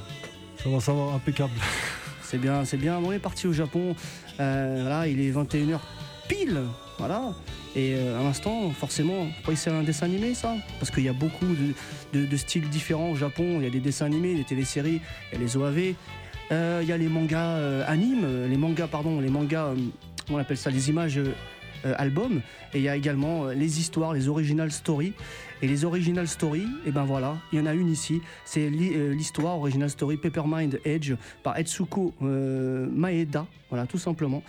[0.60, 1.52] Ça va, ça va, impeccable.
[2.24, 2.98] C'est bien, c'est bien.
[2.98, 3.94] On est parti au Japon.
[4.40, 5.78] Euh, voilà, il est 21h
[6.28, 6.62] pile.
[6.98, 7.34] Voilà.
[7.76, 10.56] Et euh, à l'instant, forcément, c'est un dessin animé ça?
[10.80, 13.58] Parce qu'il y a beaucoup de, de- de styles différents au Japon.
[13.58, 15.00] Il y a des dessins animés, des téléséries,
[15.30, 15.94] il y a les OAV.
[16.50, 19.68] Euh, il y a les mangas euh, animes, les mangas, pardon, les mangas,
[20.30, 21.20] on appelle ça les images
[21.84, 22.40] albums.
[22.74, 25.12] Et il y a également euh, les histoires, les original stories.
[25.62, 28.20] Et les original stories, et ben voilà, il y en a une ici.
[28.44, 31.14] C'est euh, l'histoire original story Peppermind Edge
[31.44, 34.42] par Etsuko euh, Maeda, voilà, tout simplement.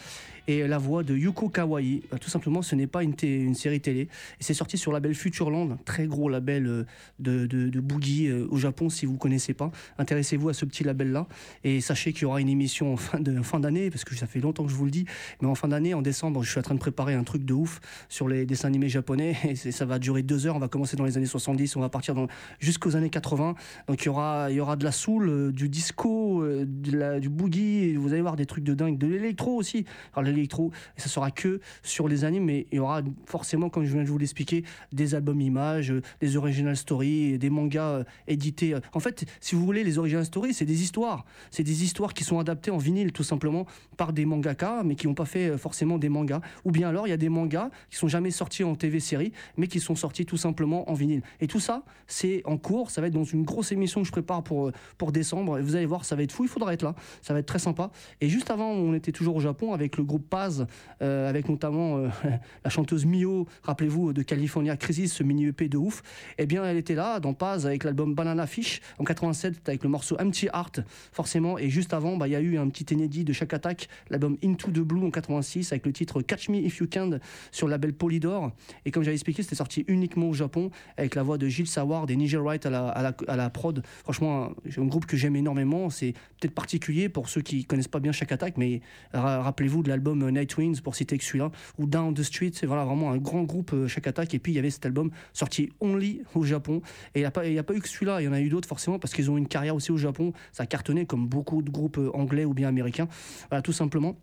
[0.47, 3.15] Et la voix de Yuko Kawai, Euh, tout simplement, ce n'est pas une,
[3.55, 4.07] série télé.
[4.39, 6.85] C'est sorti sur le label Futureland, très gros label euh,
[7.19, 9.71] de, boogie euh, au Japon, si vous ne connaissez pas.
[9.97, 11.27] Intéressez-vous à ce petit label-là.
[11.63, 14.63] Et sachez qu'il y aura une émission en fin d'année, parce que ça fait longtemps
[14.63, 15.05] que je vous le dis.
[15.41, 17.53] Mais en fin d'année, en décembre, je suis en train de préparer un truc de
[17.53, 17.79] ouf
[18.09, 19.37] sur les dessins animés japonais.
[19.47, 20.55] Et ça va durer deux heures.
[20.55, 22.15] On va commencer dans les années 70, on va partir
[22.59, 23.55] jusqu'aux années 80.
[23.87, 27.95] Donc il y aura, de la soul, du disco, du boogie.
[27.95, 29.85] Vous allez voir des trucs de dingue, de l'électro aussi.
[30.13, 33.85] Alors l'électro, et ça sera que sur les animes, mais il y aura forcément, comme
[33.85, 38.03] je viens de vous l'expliquer, des albums images, euh, des original stories, des mangas euh,
[38.27, 38.75] édités.
[38.93, 41.25] En fait, si vous voulez, les original stories, c'est des histoires.
[41.51, 43.65] C'est des histoires qui sont adaptées en vinyle, tout simplement,
[43.97, 46.41] par des mangaka, mais qui n'ont pas fait euh, forcément des mangas.
[46.65, 49.31] Ou bien alors, il y a des mangas qui sont jamais sortis en TV série,
[49.57, 51.21] mais qui sont sortis tout simplement en vinyle.
[51.39, 52.91] Et tout ça, c'est en cours.
[52.91, 55.59] Ça va être dans une grosse émission que je prépare pour, euh, pour décembre.
[55.59, 56.43] Vous allez voir, ça va être fou.
[56.43, 56.95] Il faudra être là.
[57.21, 57.91] Ça va être très sympa.
[58.21, 60.65] Et juste avant, on était toujours au Japon avec le groupe Paz,
[61.01, 62.07] euh, avec notamment euh,
[62.63, 66.01] la chanteuse Mio, rappelez-vous, de California Crisis, ce mini EP de ouf.
[66.37, 69.89] Eh bien, elle était là dans Paz avec l'album Banana Fish en 87 avec le
[69.89, 71.57] morceau Empty Heart, forcément.
[71.57, 74.37] Et juste avant, bah, il y a eu un petit inédit de chaque attaque, l'album
[74.43, 77.19] Into the Blue en 86 avec le titre Catch Me If You Can
[77.51, 78.51] sur le label Polydor.
[78.85, 82.09] Et comme j'avais expliqué, c'était sorti uniquement au Japon avec la voix de Gilles Saward
[82.11, 83.83] et Nigel Wright à la, à la, prod.
[84.03, 85.89] Franchement, un, un groupe que j'aime énormément.
[85.89, 88.81] C'est peut-être particulier pour ceux qui connaissent pas bien chaque attaque, mais
[89.13, 92.65] ra- rappelez-vous de l'album Night Winds pour citer que celui-là, ou Down the Street, c'est
[92.65, 94.33] voilà, vraiment un grand groupe euh, chaque attaque.
[94.33, 96.81] Et puis il y avait cet album sorti only au Japon.
[97.15, 98.41] Et il n'y a, pas- y a pas eu que celui-là, il y en a
[98.41, 100.33] eu d'autres forcément parce qu'ils ont une carrière aussi au Japon.
[100.51, 103.07] Ça a cartonné comme beaucoup de groupes euh, anglais ou bien américains.
[103.49, 104.15] Voilà, tout simplement.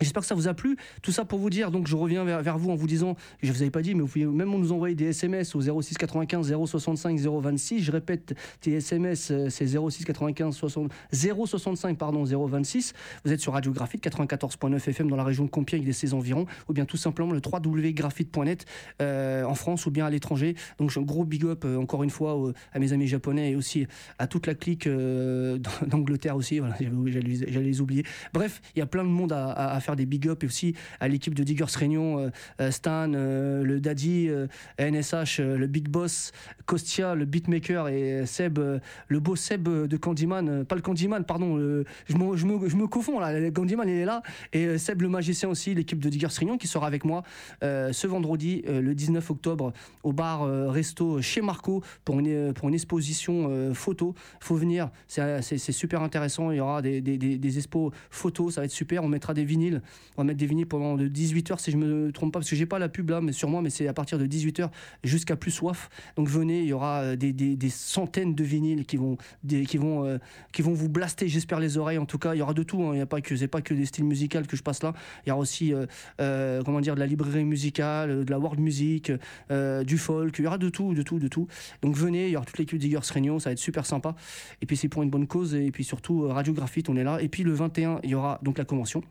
[0.00, 0.76] J'espère que ça vous a plu.
[1.02, 3.62] Tout ça pour vous dire, donc je reviens vers, vous en vous disant, je vous
[3.62, 7.18] avais pas dit, mais vous pouvez même nous envoyer des SMS au 06 95 065
[7.18, 7.82] 026.
[7.82, 12.92] Je répète, tes SMS, euh, c'est 06 95 60 065 pardon 026.
[13.24, 16.46] Vous êtes sur Radio Graphite 94.9 FM dans la région de Compiègne et ses environs,
[16.68, 18.64] ou bien tout simplement le www.graphite.net
[19.02, 20.54] euh, en France ou bien à l'étranger.
[20.78, 23.86] Donc un gros big up euh, encore une fois à mes amis japonais et aussi
[24.18, 26.58] à toute la clique euh, d'Angleterre aussi.
[26.58, 28.04] Voilà, j'allais les oublier.
[28.32, 30.46] Bref, il y a plein de monde à, à- à faire des big up et
[30.46, 32.30] aussi à l'équipe de Diggers Réunion, euh,
[32.60, 34.28] euh, Stan, euh, le Daddy,
[34.78, 36.32] NSH, le Big Boss,
[36.66, 42.16] Kostia, le beatmaker et Seb, le beau Seb de Candyman, pas le Candyman, pardon, je,
[42.16, 44.22] me, je, confonds là, le Candyman il est là,
[44.52, 47.22] et Seb le magicien aussi, l'équipe de Diggers Réunion qui sera avec moi
[47.62, 49.72] ce vendredi, le 19 octobre,
[50.02, 54.14] au bar Resto chez Marco pour une, pour une exposition photo.
[54.40, 58.62] faut venir, c'est super intéressant, il y aura des, des, des, des expos photos, ça
[58.62, 61.58] va être super, on mettra des vinyles, on va mettre des vinyles pendant de 18h
[61.58, 63.62] si je me trompe pas, parce que j'ai pas la pub là, mais sur moi,
[63.62, 64.70] mais c'est à partir de 18h
[65.04, 65.88] jusqu'à plus soif.
[66.16, 69.66] Donc venez, il y aura euh, des, des, des centaines de vinyles qui vont, des,
[69.66, 70.18] qui vont, euh,
[70.52, 71.98] qui vont vous blaster, j'espère les oreilles.
[71.98, 72.82] En tout cas, il y aura de tout.
[72.82, 72.90] hein.
[72.92, 74.92] Il n'y a pas que, c'est pas que des styles musicaux que je passe là.
[75.24, 75.72] Il y aura aussi,
[76.20, 79.12] euh, comment dire, de la librairie musicale, de la world music,
[79.50, 80.38] du folk.
[80.38, 81.46] Il y aura de tout, de tout, de tout.
[81.82, 84.14] Donc venez, il y aura toute l'équipe d'Iggers Réunion, ça va être super sympa.
[84.62, 85.54] Et puis c'est pour une bonne cause.
[85.54, 87.20] Et puis surtout, Radio Graphite, on est là.
[87.20, 89.02] Et puis le 21, il y aura donc la convention.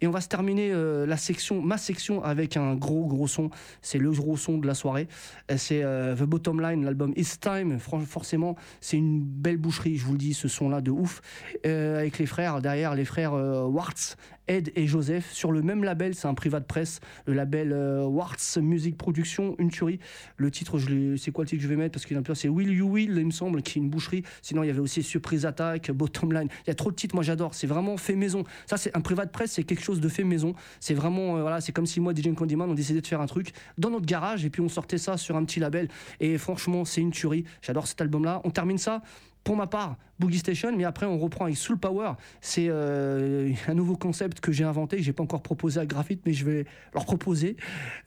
[0.00, 3.50] Et on va se terminer euh, la section, ma section avec un gros gros son.
[3.82, 5.08] C'est le gros son de la soirée.
[5.50, 7.78] Euh, C'est euh, The Bottom Line, l'album It's Time.
[7.78, 11.20] Fran- forcément, c'est une belle boucherie, je vous le dis, ce son-là de ouf.
[11.64, 14.16] Avec les frères derrière, les frères Wartz,
[14.48, 18.04] Ed et Joseph, sur le même label, c'est un privat de presse, le label euh,
[18.04, 20.00] Wartz Music Production, une tuerie.
[20.36, 21.92] Le titre, je c'est quoi le titre que je vais mettre?
[21.92, 23.82] Parce qu'il y a un peu, c'est Will You Will, il me semble, qui est
[23.82, 24.22] une boucherie.
[24.42, 26.48] Sinon, il y avait aussi Surprise Attack, Bottom Line.
[26.66, 27.54] Il y a trop de titres, moi j'adore.
[27.54, 28.44] C'est vraiment fait maison.
[28.66, 30.54] Ça, c'est un privat de presse, c'est quelque chose de fait maison.
[30.80, 33.26] C'est vraiment, euh, voilà, c'est comme si moi, DJ Candyman, on décidait de faire un
[33.26, 35.88] truc dans notre garage et puis on sortait ça sur un petit label.
[36.20, 37.44] Et franchement, c'est une tuerie.
[37.62, 38.40] J'adore cet album-là.
[38.44, 39.02] On termine ça
[39.44, 42.12] pour ma part, Boogie Station, mais après on reprend avec Soul Power.
[42.40, 46.22] C'est euh, un nouveau concept que j'ai inventé, que j'ai pas encore proposé à Graphite,
[46.26, 47.56] mais je vais leur proposer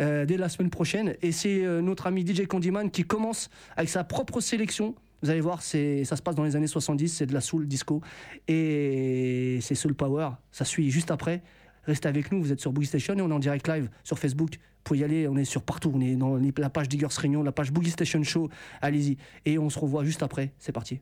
[0.01, 1.15] euh, dès la semaine prochaine.
[1.21, 4.95] Et c'est euh, notre ami DJ Candyman qui commence avec sa propre sélection.
[5.23, 8.01] Vous allez voir, ça se passe dans les années 70, c'est de la soul disco
[8.47, 10.29] et c'est Soul Power.
[10.51, 11.43] Ça suit juste après.
[11.85, 14.17] Restez avec nous, vous êtes sur Boogie Station et on est en direct live sur
[14.17, 14.53] Facebook.
[14.53, 15.91] Vous pouvez y aller, on est sur partout.
[15.93, 18.49] On est dans la page Diggers Réunion, la page Boogie Station Show.
[18.81, 19.17] Allez-y.
[19.45, 20.53] Et on se revoit juste après.
[20.57, 21.01] C'est parti.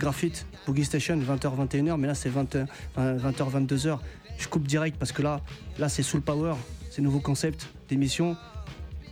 [0.00, 2.66] graphite, Boogie Station, 20h, 21h, mais là c'est 20h,
[2.98, 3.98] euh, 22h.
[4.38, 5.40] Je coupe direct parce que là,
[5.78, 6.54] là c'est Soul Power,
[6.90, 8.36] c'est nouveau concept d'émission.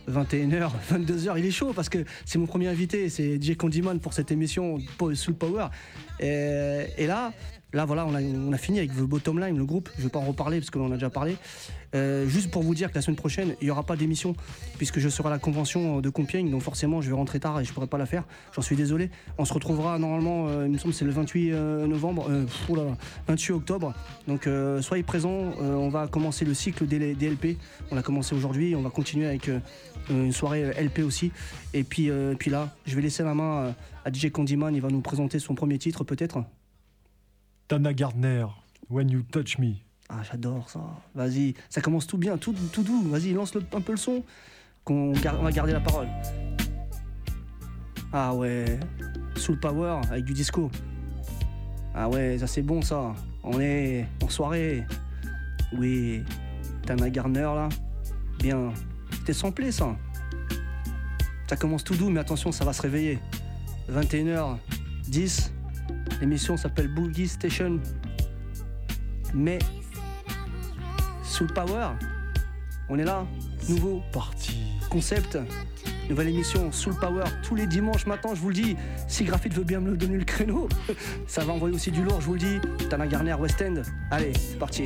[0.09, 4.13] 21h, 22h, il est chaud parce que c'est mon premier invité, c'est DJ Condimon pour
[4.13, 4.79] cette émission
[5.13, 5.67] Soul Power.
[6.21, 7.33] Euh, et, là,
[7.73, 9.89] là voilà, on a, fini avec The Bottom Line, le groupe.
[9.95, 11.37] Je ne vais pas en reparler parce qu'on en a déjà parlé.
[11.95, 14.35] Euh, juste pour vous dire que la semaine prochaine, il n'y aura pas d'émission
[14.77, 17.59] puisque je serai à la convention euh, de Compiègne, donc forcément je vais rentrer tard
[17.59, 18.25] et je ne pourrai pas la faire.
[18.53, 19.09] J'en suis désolé.
[19.39, 21.51] On se retrouvera normalement, il me semble, c'est le 28
[21.87, 22.83] novembre, pff, là
[23.27, 23.93] 28 octobre.
[24.27, 24.47] Donc
[24.81, 25.53] soyez présents.
[25.59, 27.57] on va commencer le cycle des.
[27.91, 28.75] On a commencé aujourd'hui.
[28.75, 29.49] On va continuer avec
[30.11, 31.31] euh, une soirée euh, LP aussi.
[31.73, 33.73] Et puis, euh, puis là, je vais laisser la main
[34.05, 36.43] à DJ Condiman, il va nous présenter son premier titre peut-être.
[37.67, 38.45] Tana Gardner,
[38.89, 39.73] When You Touch Me.
[40.09, 40.79] Ah, j'adore ça.
[41.13, 43.03] Vas-y, ça commence tout bien, tout, tout doux.
[43.03, 44.23] Vas-y, lance un peu le son,
[44.83, 46.07] qu'on on va garder la parole.
[48.11, 48.79] Ah ouais,
[49.35, 50.71] Soul Power avec du disco.
[51.93, 53.13] Ah ouais, ça c'est bon ça.
[53.43, 54.83] On est en soirée.
[55.77, 56.23] Oui,
[56.87, 57.69] Tana Gardner là.
[58.39, 58.73] Bien
[59.29, 59.95] t'es samplé ça.
[61.47, 63.19] Ça commence tout doux, mais attention, ça va se réveiller.
[63.91, 65.51] 21h10,
[66.19, 67.79] l'émission s'appelle Boogie Station.
[69.35, 69.59] Mais
[71.21, 71.89] Soul power,
[72.89, 73.23] on est là,
[73.69, 74.57] nouveau parti.
[74.89, 75.37] concept,
[76.09, 78.75] nouvelle émission Soul Power tous les dimanches matin, je vous le dis.
[79.07, 80.67] Si Graphite veut bien me donner le créneau,
[81.27, 82.59] ça va envoyer aussi du lourd, je vous le dis.
[82.89, 83.83] Tana Garner West End.
[84.09, 84.85] Allez, c'est parti.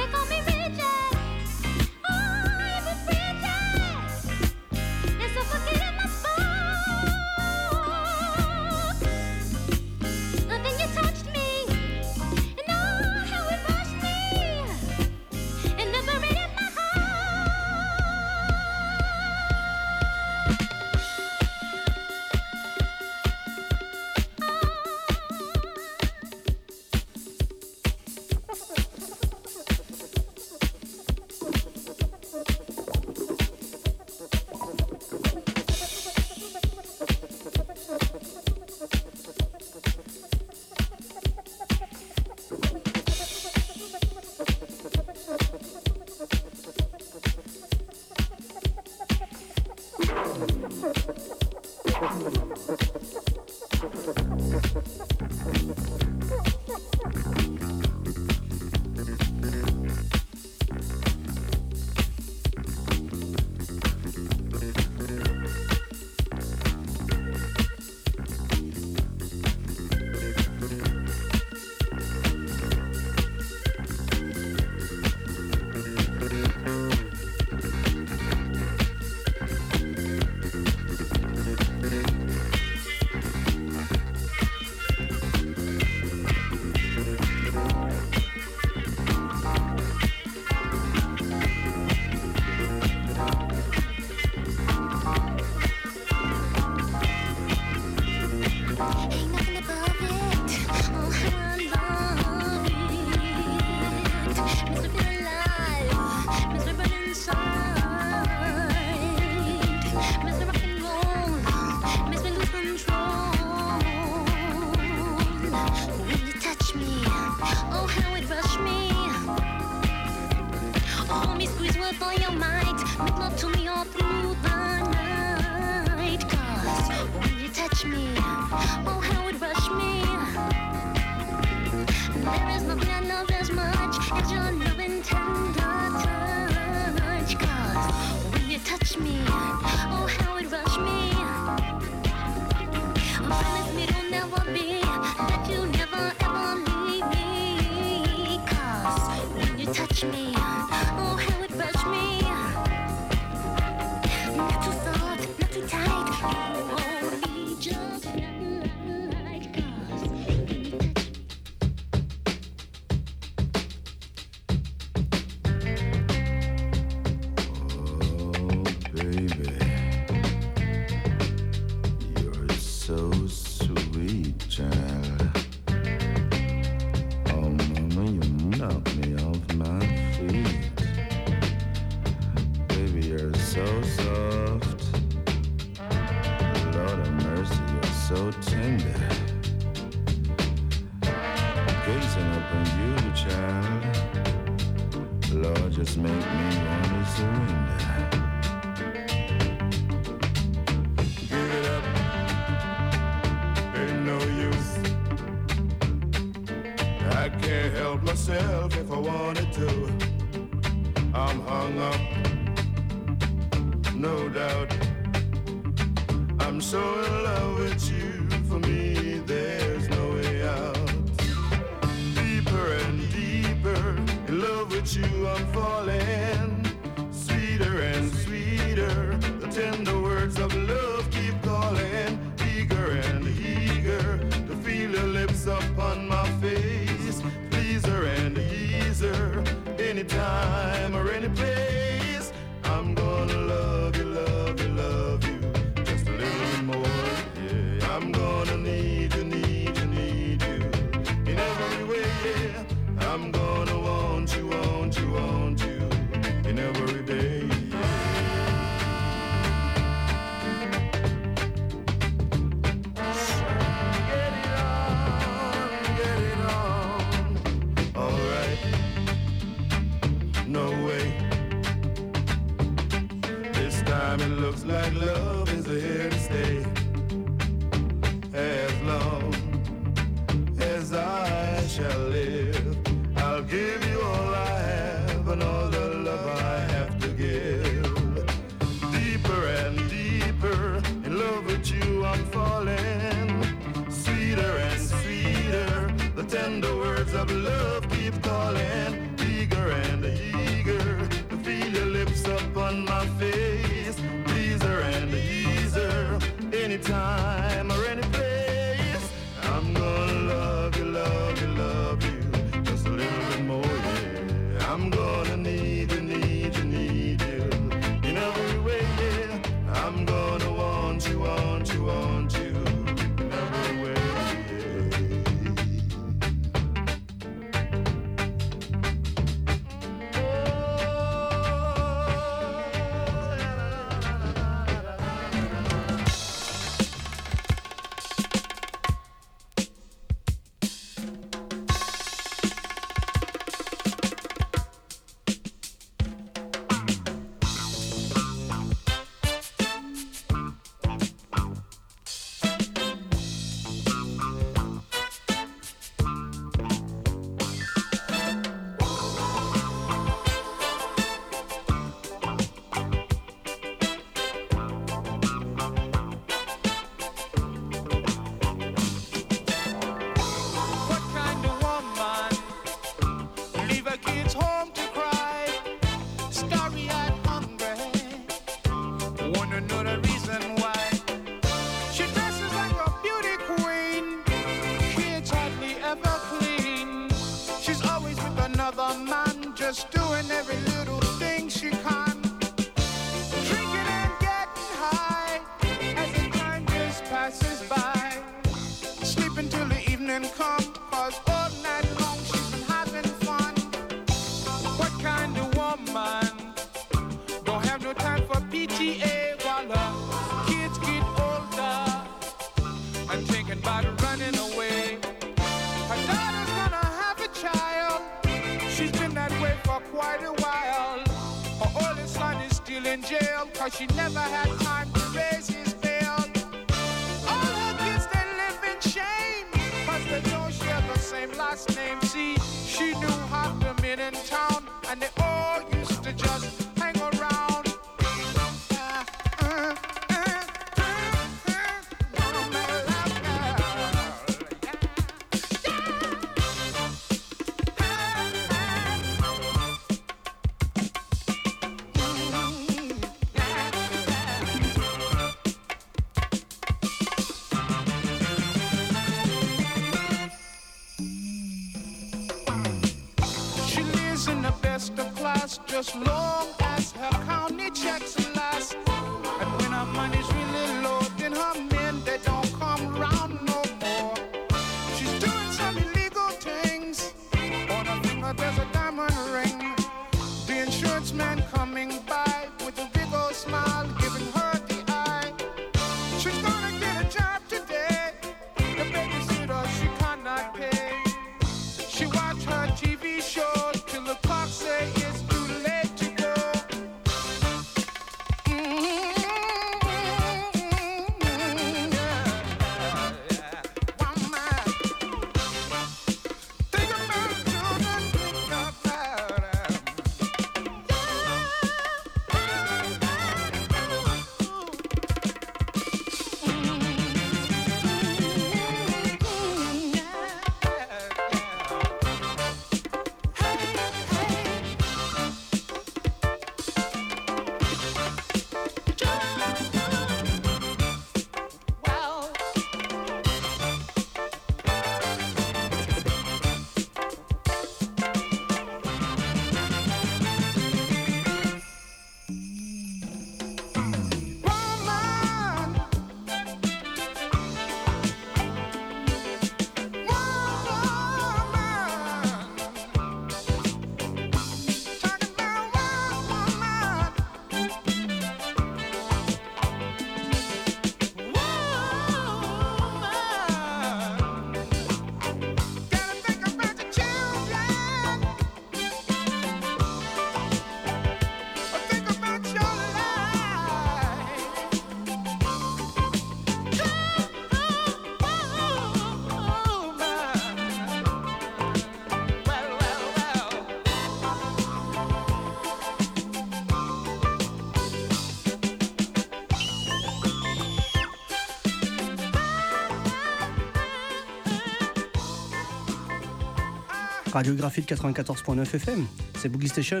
[597.36, 599.06] Radiographie de 94.9 FM,
[599.36, 600.00] c'est Boogie Station.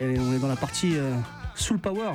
[0.00, 1.12] Et on est dans la partie euh,
[1.54, 2.12] Soul Power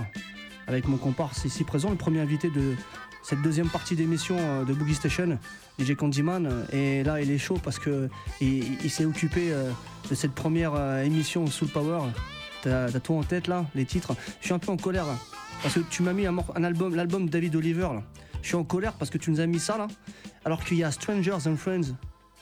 [0.65, 2.73] avec mon comparse ici présent, le premier invité de
[3.21, 5.37] cette deuxième partie d'émission euh, de Boogie Station,
[5.79, 6.65] DJ Candyman.
[6.73, 8.09] Et là, il est chaud parce que
[8.41, 9.69] il, s'est occupé euh,
[10.09, 10.73] de cette première
[11.03, 11.99] émission Soul Power.
[12.63, 14.15] T'as t'as tout en tête là, les titres.
[14.41, 15.05] Je suis un peu en colère
[15.61, 17.89] parce que tu m'as mis un, album, l'album David Oliver.
[18.41, 19.85] Je suis en colère parce que tu nous as mis ça là,
[20.43, 21.93] alors qu'il y a Strangers and Friends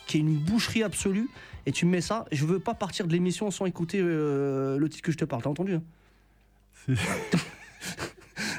[0.07, 1.29] qui est une boucherie absolue,
[1.65, 2.25] et tu me mets ça.
[2.31, 5.41] Je veux pas partir de l'émission sans écouter euh, le titre que je te parle.
[5.43, 5.83] T'as entendu hein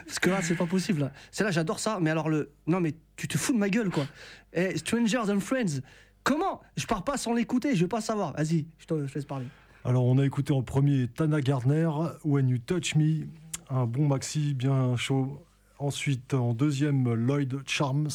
[0.06, 1.00] Parce que là, c'est pas possible.
[1.02, 1.12] Là.
[1.30, 1.98] C'est là, j'adore ça.
[2.00, 4.06] Mais alors le, non mais tu te fous de ma gueule quoi.
[4.52, 5.80] Eh, Strangers and Friends.
[6.22, 6.62] Comment?
[6.76, 7.74] Je pars pas sans l'écouter.
[7.74, 8.32] Je veux pas savoir.
[8.32, 9.46] Vas-y, je te, je te laisse parler.
[9.84, 11.90] Alors, on a écouté en premier Tana Gardner,
[12.24, 13.26] When You Touch Me,
[13.68, 15.44] un bon maxi bien chaud.
[15.78, 18.08] Ensuite, en deuxième, Lloyd Charms,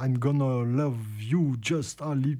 [0.00, 2.38] I'm Gonna Love You Just a Li-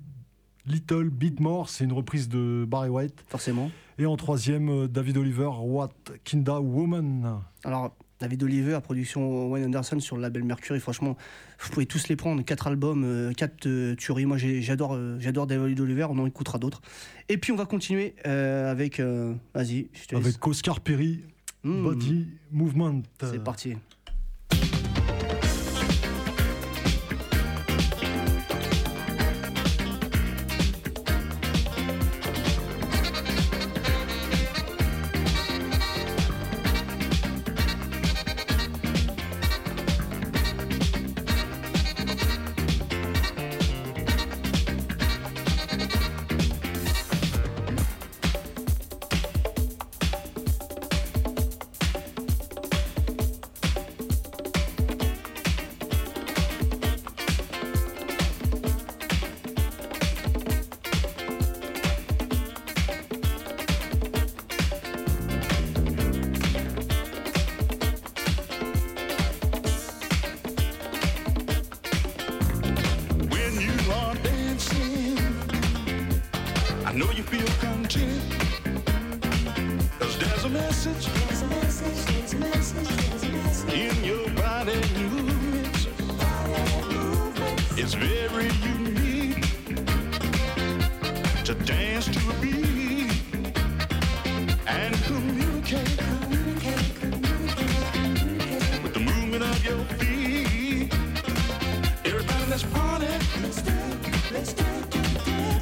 [0.66, 1.68] Little Bit More.
[1.68, 3.24] C'est une reprise de Barry White.
[3.28, 3.70] Forcément.
[3.98, 5.90] Et en troisième, euh, David Oliver, What
[6.24, 7.40] Kinda Woman.
[7.64, 11.16] Alors, David Oliver, production Wayne Anderson sur le label Mercury, franchement,
[11.60, 12.42] vous pouvez tous les prendre.
[12.42, 14.26] Quatre albums, euh, quatre euh, tueries.
[14.26, 16.80] Moi, j'adore euh, j'adore David Oliver, on en écoutera d'autres.
[17.28, 19.00] Et puis, on va continuer euh, avec.
[19.00, 20.24] Vas-y, je te laisse.
[20.26, 21.22] Avec Oscar Perry,
[21.64, 21.84] Hmm.
[21.84, 23.02] Body Movement.
[23.20, 23.74] C'est parti.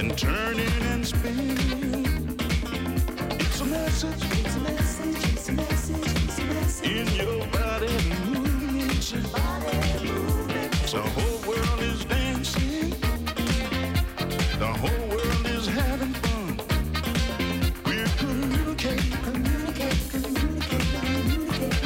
[0.00, 1.58] than turning and spinning.
[3.38, 4.22] It's a message.
[6.82, 7.92] In your body
[8.32, 9.10] movements.
[10.90, 12.90] The whole world is dancing.
[14.58, 16.60] The whole world is having fun.
[17.84, 19.10] We're communicating.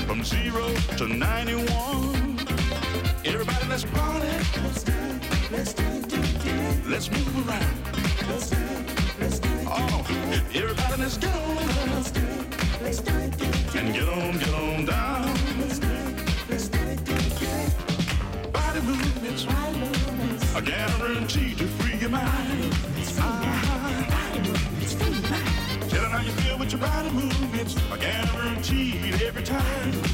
[0.07, 0.67] From zero
[0.99, 2.39] to 91.
[3.25, 4.29] Everybody, let's party.
[6.87, 7.84] Let's move around.
[8.27, 10.07] Oh,
[10.55, 11.29] everybody, let's go.
[13.77, 15.35] And get on, get on down.
[18.51, 19.47] Body movements.
[20.55, 22.73] I guarantee to free your mind.
[25.91, 27.77] Tell how you feel with your body movements.
[27.93, 30.14] I guarantee every time.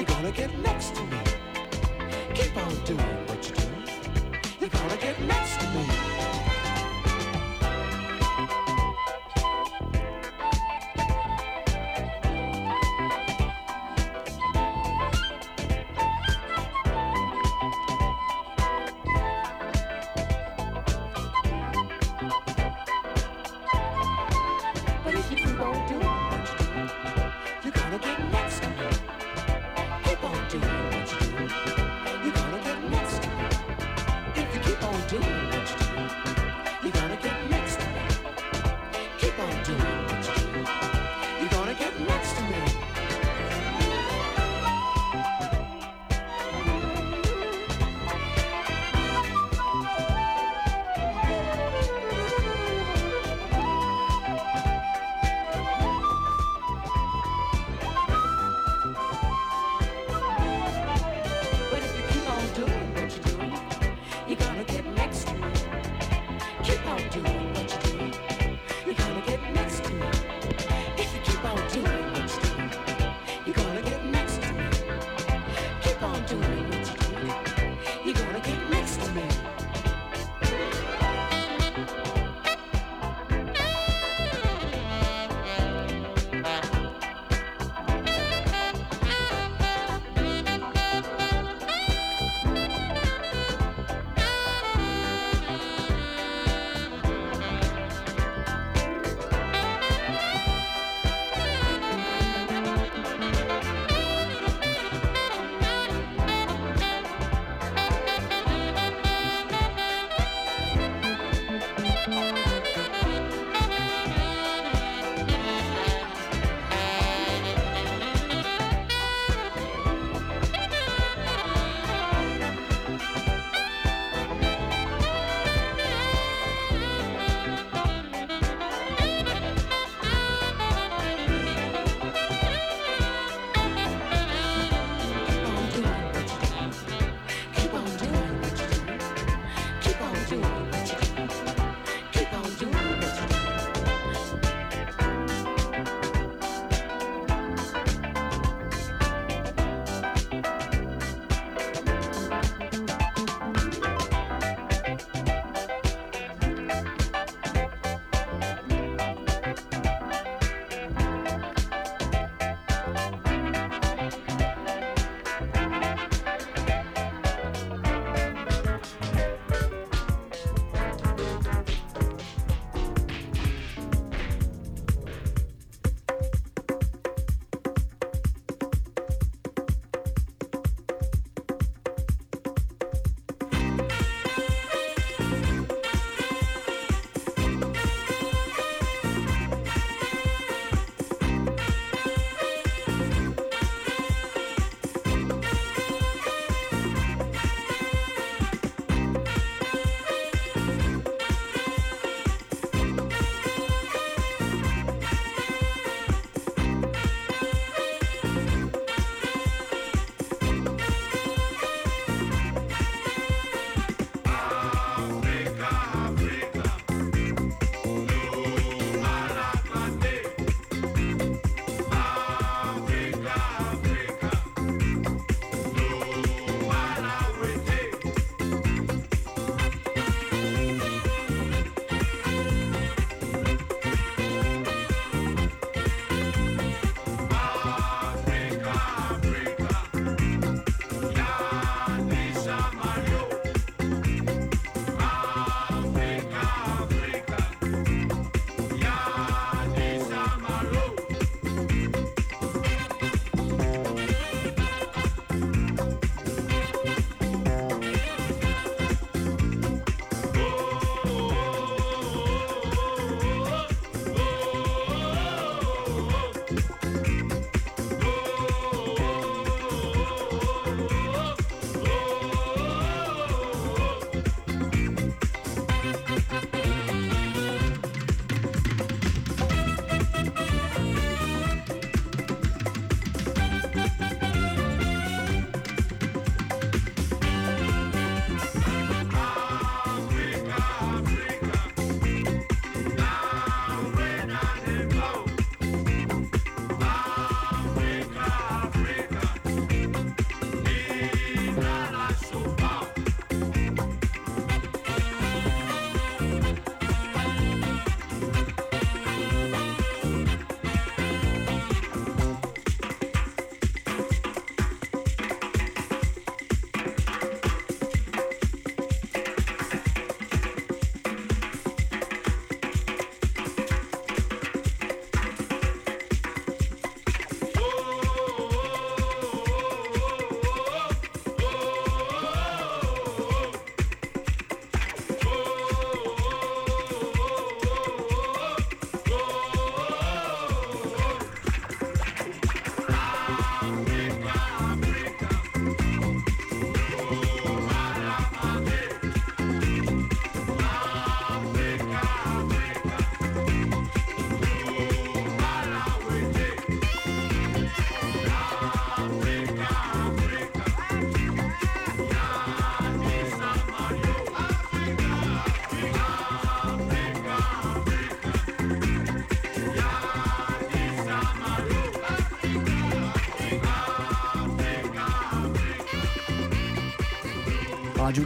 [0.00, 1.18] You're gonna get next to me.
[2.32, 3.68] Keep on doing what you do.
[4.58, 6.09] You're gonna get next to me.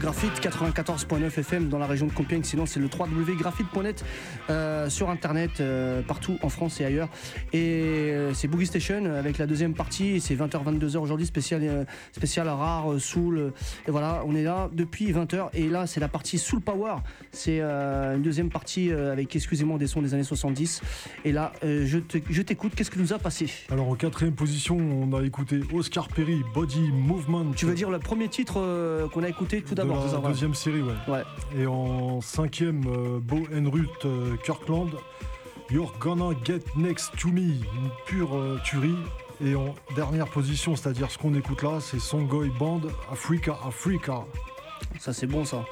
[0.05, 2.43] Graphite 94.9 FM dans la région de Compiègne.
[2.43, 4.05] Sinon, c'est le www.graphite.net
[4.51, 7.09] euh, sur internet euh, partout en France et ailleurs.
[7.55, 10.20] Et euh, c'est Boogie Station avec la deuxième partie.
[10.20, 13.39] C'est 20h, 22h aujourd'hui, spécial, euh, spécial rare, euh, soul.
[13.39, 13.51] euh,
[13.89, 15.48] et voilà, on est là depuis 20h.
[15.55, 16.97] Et là, c'est la partie Soul Power.
[17.35, 20.81] C'est euh, une deuxième partie euh, avec, excusez-moi, des sons des années 70.
[21.24, 22.73] Et là, euh, je te- je t'écoute.
[22.74, 23.51] Qu'est-ce que nous a passé?
[23.70, 27.52] Alors en quatrième position, on a écouté Oscar Perry, Body Movement.
[27.56, 30.94] Tu veux dire le premier titre qu'on a écouté tout d'abord la deuxième série, ouais.
[31.09, 31.23] Ouais.
[31.59, 32.82] Et en cinquième,
[33.20, 34.06] Bo Enrut
[34.44, 34.90] Kirkland,
[35.70, 38.94] You're Gonna Get Next to Me, une pure euh, tuerie.
[39.44, 44.24] Et en dernière position, c'est-à-dire ce qu'on écoute là, c'est Songoy Band, Africa, Africa.
[44.98, 45.64] Ça c'est bon ça.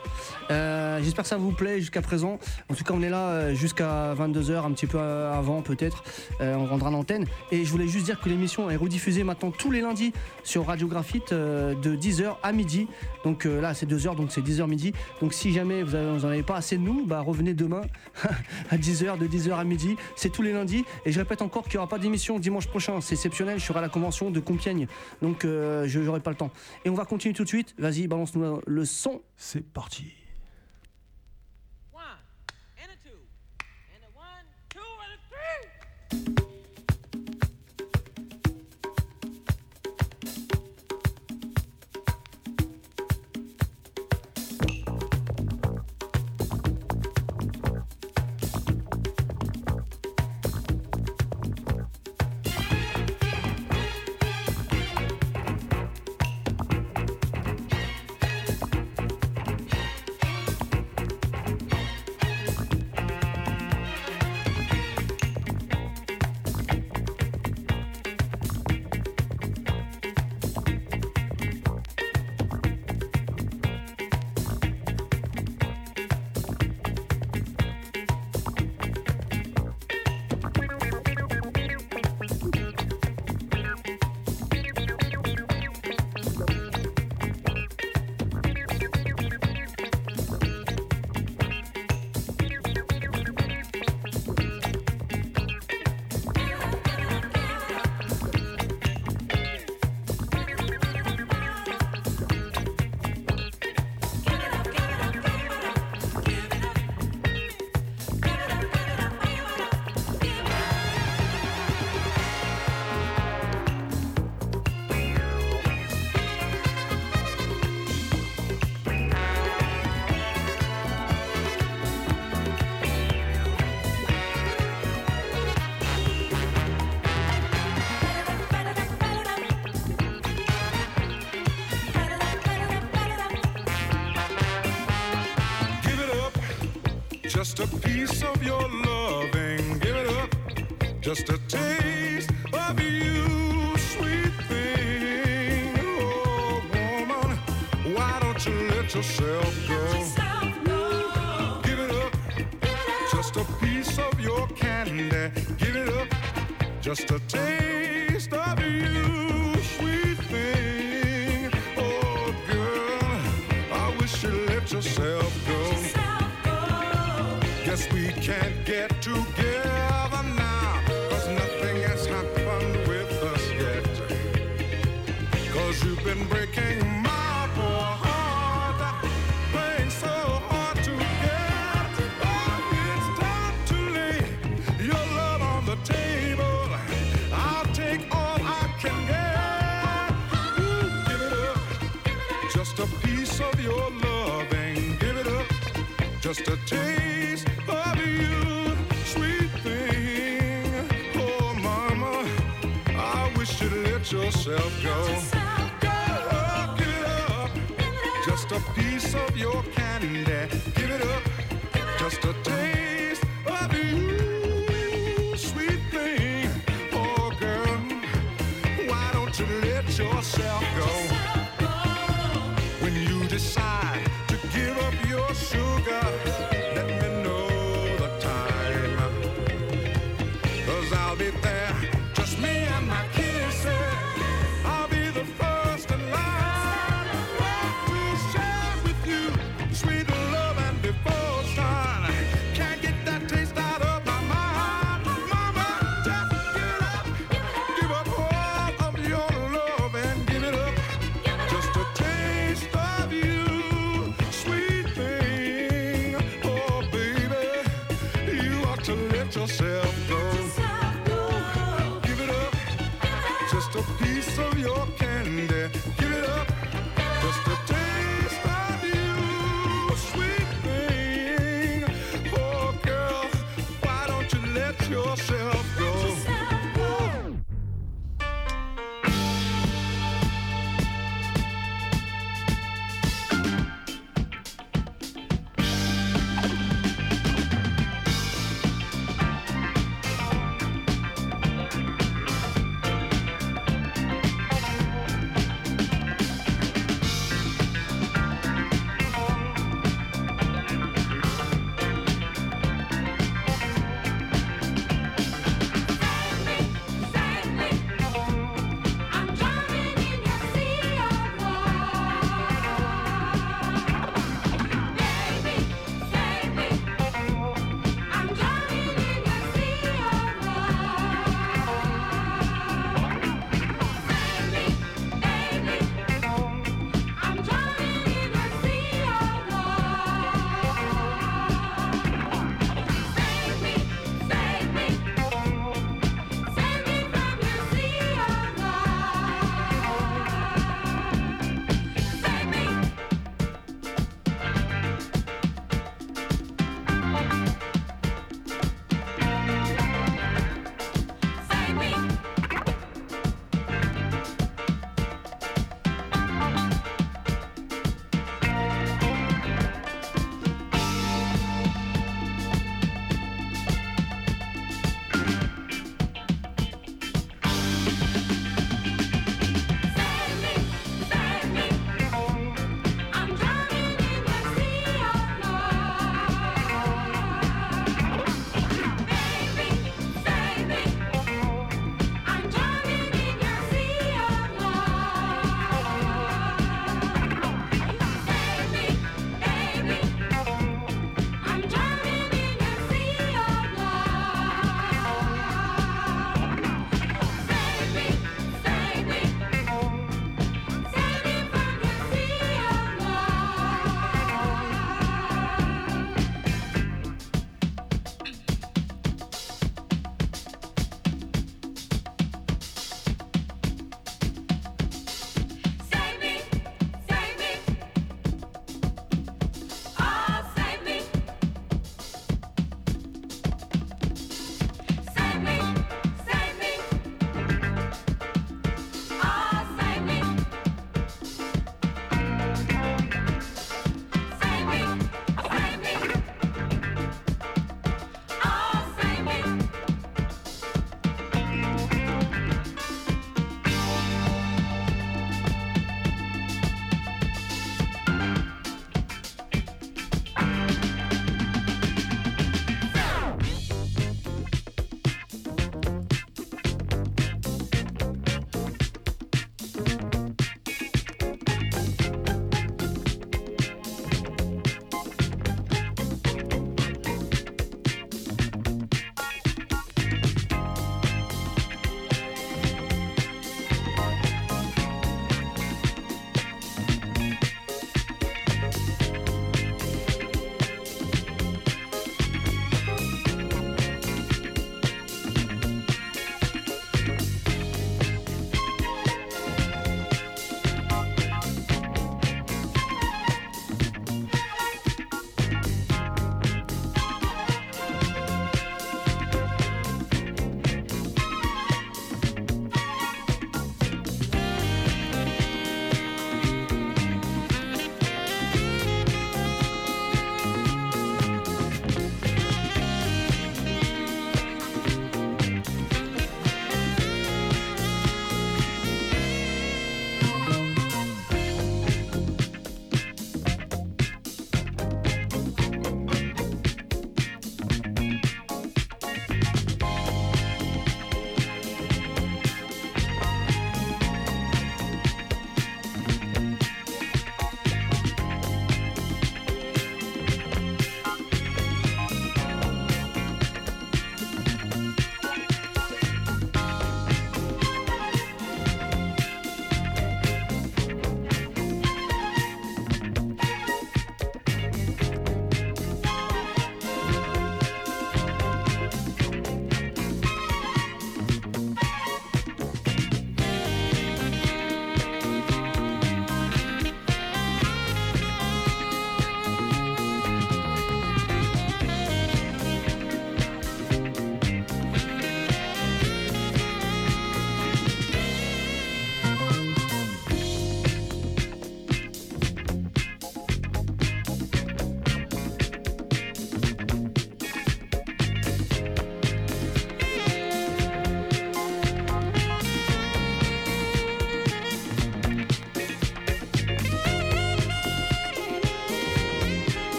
[0.51, 2.39] Euh, J'espère que ça vous plaît jusqu'à présent.
[2.69, 6.05] En tout cas on est là euh, jusqu'à 22h, un petit peu euh, avant peut-être.
[6.40, 7.27] On rendra l'antenne.
[7.51, 10.12] Et je voulais juste dire que l'émission est rediffusée maintenant tous les lundis
[10.43, 12.89] sur Radio Graphite de 10h à midi.
[13.24, 14.93] Donc là c'est 2h donc c'est 10h midi.
[15.20, 17.82] Donc si jamais vous n'en avez pas assez de nous, bah, revenez demain
[18.70, 19.97] à 10h, de 10h à midi.
[20.16, 20.85] C'est tous les lundis.
[21.07, 23.01] Et je répète encore qu'il n'y aura pas d'émission dimanche prochain.
[23.01, 23.59] C'est exceptionnel.
[23.59, 24.89] Je serai à la convention de Compiègne.
[25.23, 26.51] Donc je n'aurai pas le temps.
[26.85, 27.74] Et on va continuer tout de suite.
[27.78, 29.22] Vas-y, balance-nous le son.
[29.36, 30.22] C'est parti.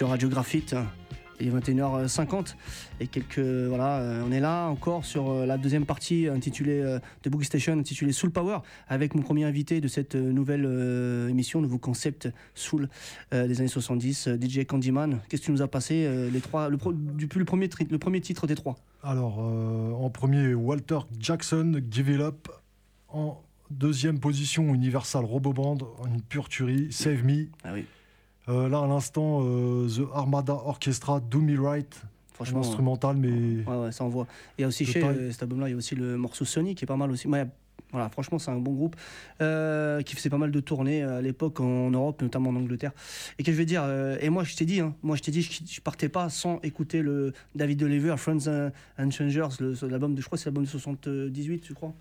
[0.00, 0.74] Sur Radio Graphite.
[1.40, 2.54] Il est 21h50
[3.00, 6.98] et quelques voilà, euh, on est là encore sur euh, la deuxième partie intitulée euh,
[7.22, 10.64] de Boogie Station, intitulée Soul Power, avec mon premier invité de cette nouvelle
[11.28, 12.88] émission, nouveau concept Soul
[13.30, 15.20] des années 70, euh, DJ Candyman.
[15.28, 18.22] Qu'est-ce que tu nous as passé les trois, le, pro- le premier, tri- le premier
[18.22, 18.76] titre des trois?
[19.02, 22.48] Alors, euh, en premier, Walter Jackson, Give It Up.
[23.10, 23.38] En
[23.70, 27.48] deuxième position, Universal Roboband, une pure tuerie, Save Me.
[27.64, 27.84] Ah oui.
[28.50, 32.02] Euh, là, à l'instant, euh, The Armada Orchestra, Do Me Right.
[32.32, 34.26] Franchement, instrumental, mais Ouais, ouais, ça envoie.
[34.56, 36.74] Il y a aussi chez euh, cet album-là, il y a aussi le morceau Sony
[36.74, 37.28] qui est pas mal aussi.
[37.28, 37.46] Ouais,
[37.92, 38.96] voilà, franchement, c'est un bon groupe
[39.42, 42.92] euh, qui faisait pas mal de tournées à l'époque en Europe, notamment en Angleterre.
[43.38, 45.32] Et que je vais dire, euh, et moi je t'ai dit, hein, moi je t'ai
[45.32, 48.48] dit, je, je partais pas sans écouter le David Oliver, Friends
[48.98, 49.48] and Changers,
[49.82, 51.92] l'album de, je crois c'est l'album de 78, je crois?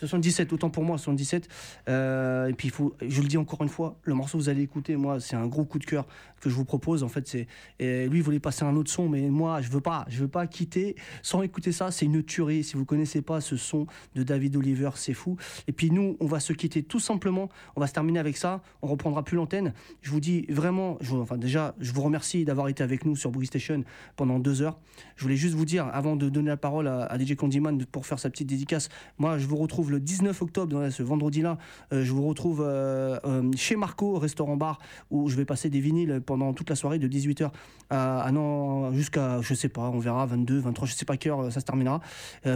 [0.00, 1.48] 77, autant pour moi, 77.
[1.88, 4.62] Euh, et puis, il faut, je le dis encore une fois, le morceau vous allez
[4.62, 6.06] écouter, moi, c'est un gros coup de cœur
[6.40, 7.02] que je vous propose.
[7.02, 7.46] En fait, c'est
[7.78, 10.46] lui, il voulait passer un autre son, mais moi, je veux pas, je veux pas
[10.46, 11.90] quitter sans écouter ça.
[11.90, 12.64] C'est une tuerie.
[12.64, 15.36] Si vous connaissez pas ce son de David Oliver, c'est fou.
[15.68, 17.48] Et puis nous, on va se quitter tout simplement.
[17.76, 18.62] On va se terminer avec ça.
[18.82, 19.74] On reprendra plus l'antenne.
[20.02, 23.30] Je vous dis vraiment, je, enfin déjà, je vous remercie d'avoir été avec nous sur
[23.30, 23.84] Boogie Station
[24.16, 24.78] pendant deux heures.
[25.16, 28.06] Je voulais juste vous dire, avant de donner la parole à, à DJ Candyman pour
[28.06, 31.58] faire sa petite dédicace, moi, je vous retrouve le 19 octobre, ce vendredi-là.
[31.92, 34.78] euh, je vous retrouve euh, euh, chez Marco, au restaurant bar,
[35.10, 37.50] où je vais passer des vinyles pendant toute la soirée de 18h
[37.90, 41.52] à, non, jusqu'à, je sais pas, on verra, 22, 23, je sais pas quelle heure
[41.52, 42.00] ça se terminera,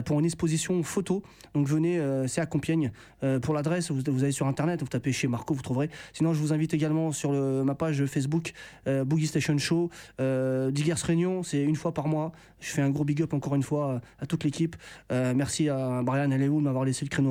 [0.04, 1.24] pour une exposition photo.
[1.54, 2.92] Donc venez, c'est à Compiègne.
[3.42, 5.90] Pour l'adresse, vous, allez sur internet, vous tapez chez Marco, vous trouverez.
[6.12, 8.52] Sinon, je vous invite également sur ma page Facebook,
[8.86, 9.90] Boogie Station Show,
[10.20, 12.30] Diggers Réunion, c'est une fois par mois.
[12.60, 14.76] Je fais un gros big up encore une fois à toute l'équipe.
[15.10, 17.23] Merci à Brian et Léo de m'avoir laissé le créneau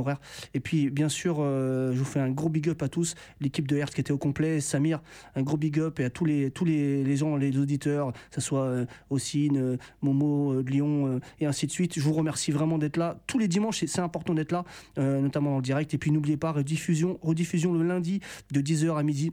[0.54, 3.16] Et puis, bien sûr, euh, je vous fais un gros big up à tous.
[3.42, 5.02] L'équipe de Hertz qui était au complet, Samir,
[5.36, 8.36] un gros big up et à tous les, tous les, les gens, les auditeurs, que
[8.36, 11.94] ce soit euh, Ossine, euh, Momo euh, Lyon et ainsi de suite.
[11.96, 13.20] Je vous remercie vraiment d'être là.
[13.28, 14.66] Tous les dimanches, c'est- important d'être là,
[14.98, 15.94] notamment le direct.
[15.94, 18.20] Et puis, n'oubliez pas, rediffusion, rediffusion le lundi
[18.52, 19.32] de 10h à midi.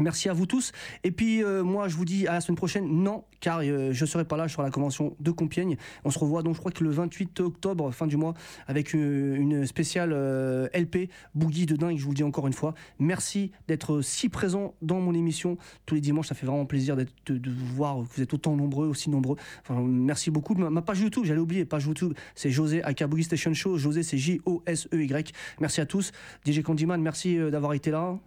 [0.00, 0.72] Merci à vous tous.
[1.04, 2.86] Et puis, euh, moi, je vous dis à la semaine prochaine.
[2.86, 5.76] Non, car euh, je serai pas là sur la convention de Compiègne.
[6.04, 8.34] On se revoit donc, je crois que le 28 octobre, fin du mois,
[8.66, 12.52] avec une, une spéciale euh, LP, Boogie de dingue, je vous le dis encore une
[12.52, 12.74] fois.
[12.98, 15.56] Merci d'être si présent dans mon émission
[15.86, 16.28] tous les dimanches.
[16.28, 19.36] Ça fait vraiment plaisir de, de vous voir, vous êtes autant nombreux, aussi nombreux.
[19.62, 20.54] Enfin, merci beaucoup.
[20.54, 23.78] Ma, page YouTube, j'allais oublier, page YouTube, c'est José, aka Boogie Station Show.
[23.78, 25.32] José, c'est J-O-S-E-Y.
[25.60, 26.12] Merci à tous.
[26.46, 28.18] DJ Candyman, merci euh, d'avoir été là.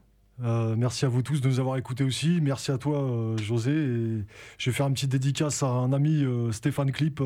[0.44, 2.40] Euh, merci à vous tous de nous avoir écoutés aussi.
[2.42, 3.72] Merci à toi, euh, José.
[4.58, 7.22] Je vais faire une petite dédicace à un ami, euh, Stéphane Clip,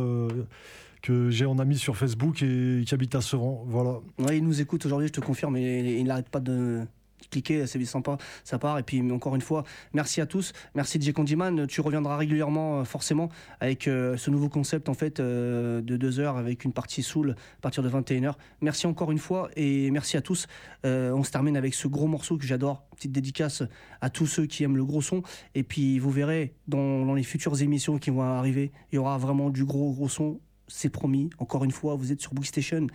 [1.01, 3.63] que j'ai en ami sur Facebook et qui habite à Sevran.
[3.67, 3.99] Voilà.
[4.19, 6.85] Ouais, il nous écoute aujourd'hui, je te confirme, et il n'arrête pas de
[7.33, 8.77] cliquer, c'est sympa, ça part.
[8.79, 10.53] Et puis, encore une fois, merci à tous.
[10.75, 11.67] Merci DJ Condiman.
[11.67, 13.29] Tu reviendras régulièrement, euh, forcément,
[13.59, 17.31] avec euh, ce nouveau concept, en fait, euh, de deux heures, avec une partie soul
[17.31, 18.33] à partir de 21h.
[18.61, 20.47] Merci encore une fois, et merci à tous.
[20.83, 22.85] On se termine avec ce gros morceau que j'adore.
[22.95, 23.63] Petite dédicace
[24.01, 25.23] à tous ceux qui aiment le gros son.
[25.55, 29.49] Et puis, vous verrez, dans, les futures émissions qui vont arriver, il y aura vraiment
[29.49, 30.39] du gros, gros son.
[30.67, 31.29] C'est promis.
[31.39, 32.87] Encore une fois, vous êtes sur Boogie Station.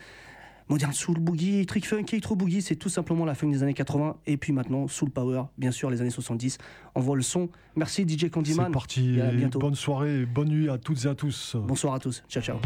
[0.69, 4.17] Modern Soul Boogie, Trick Funk, Electro Boogie, c'est tout simplement la fin des années 80.
[4.27, 6.59] Et puis maintenant, Soul Power, bien sûr, les années 70.
[6.95, 7.49] Envoie le son.
[7.77, 8.67] Merci DJ Candyman.
[8.67, 9.17] C'est parti.
[9.17, 9.59] Et à bientôt.
[9.59, 11.57] Bonne soirée bonne nuit à toutes et à tous.
[11.57, 12.23] Bonsoir à tous.
[12.29, 12.59] Ciao, ciao.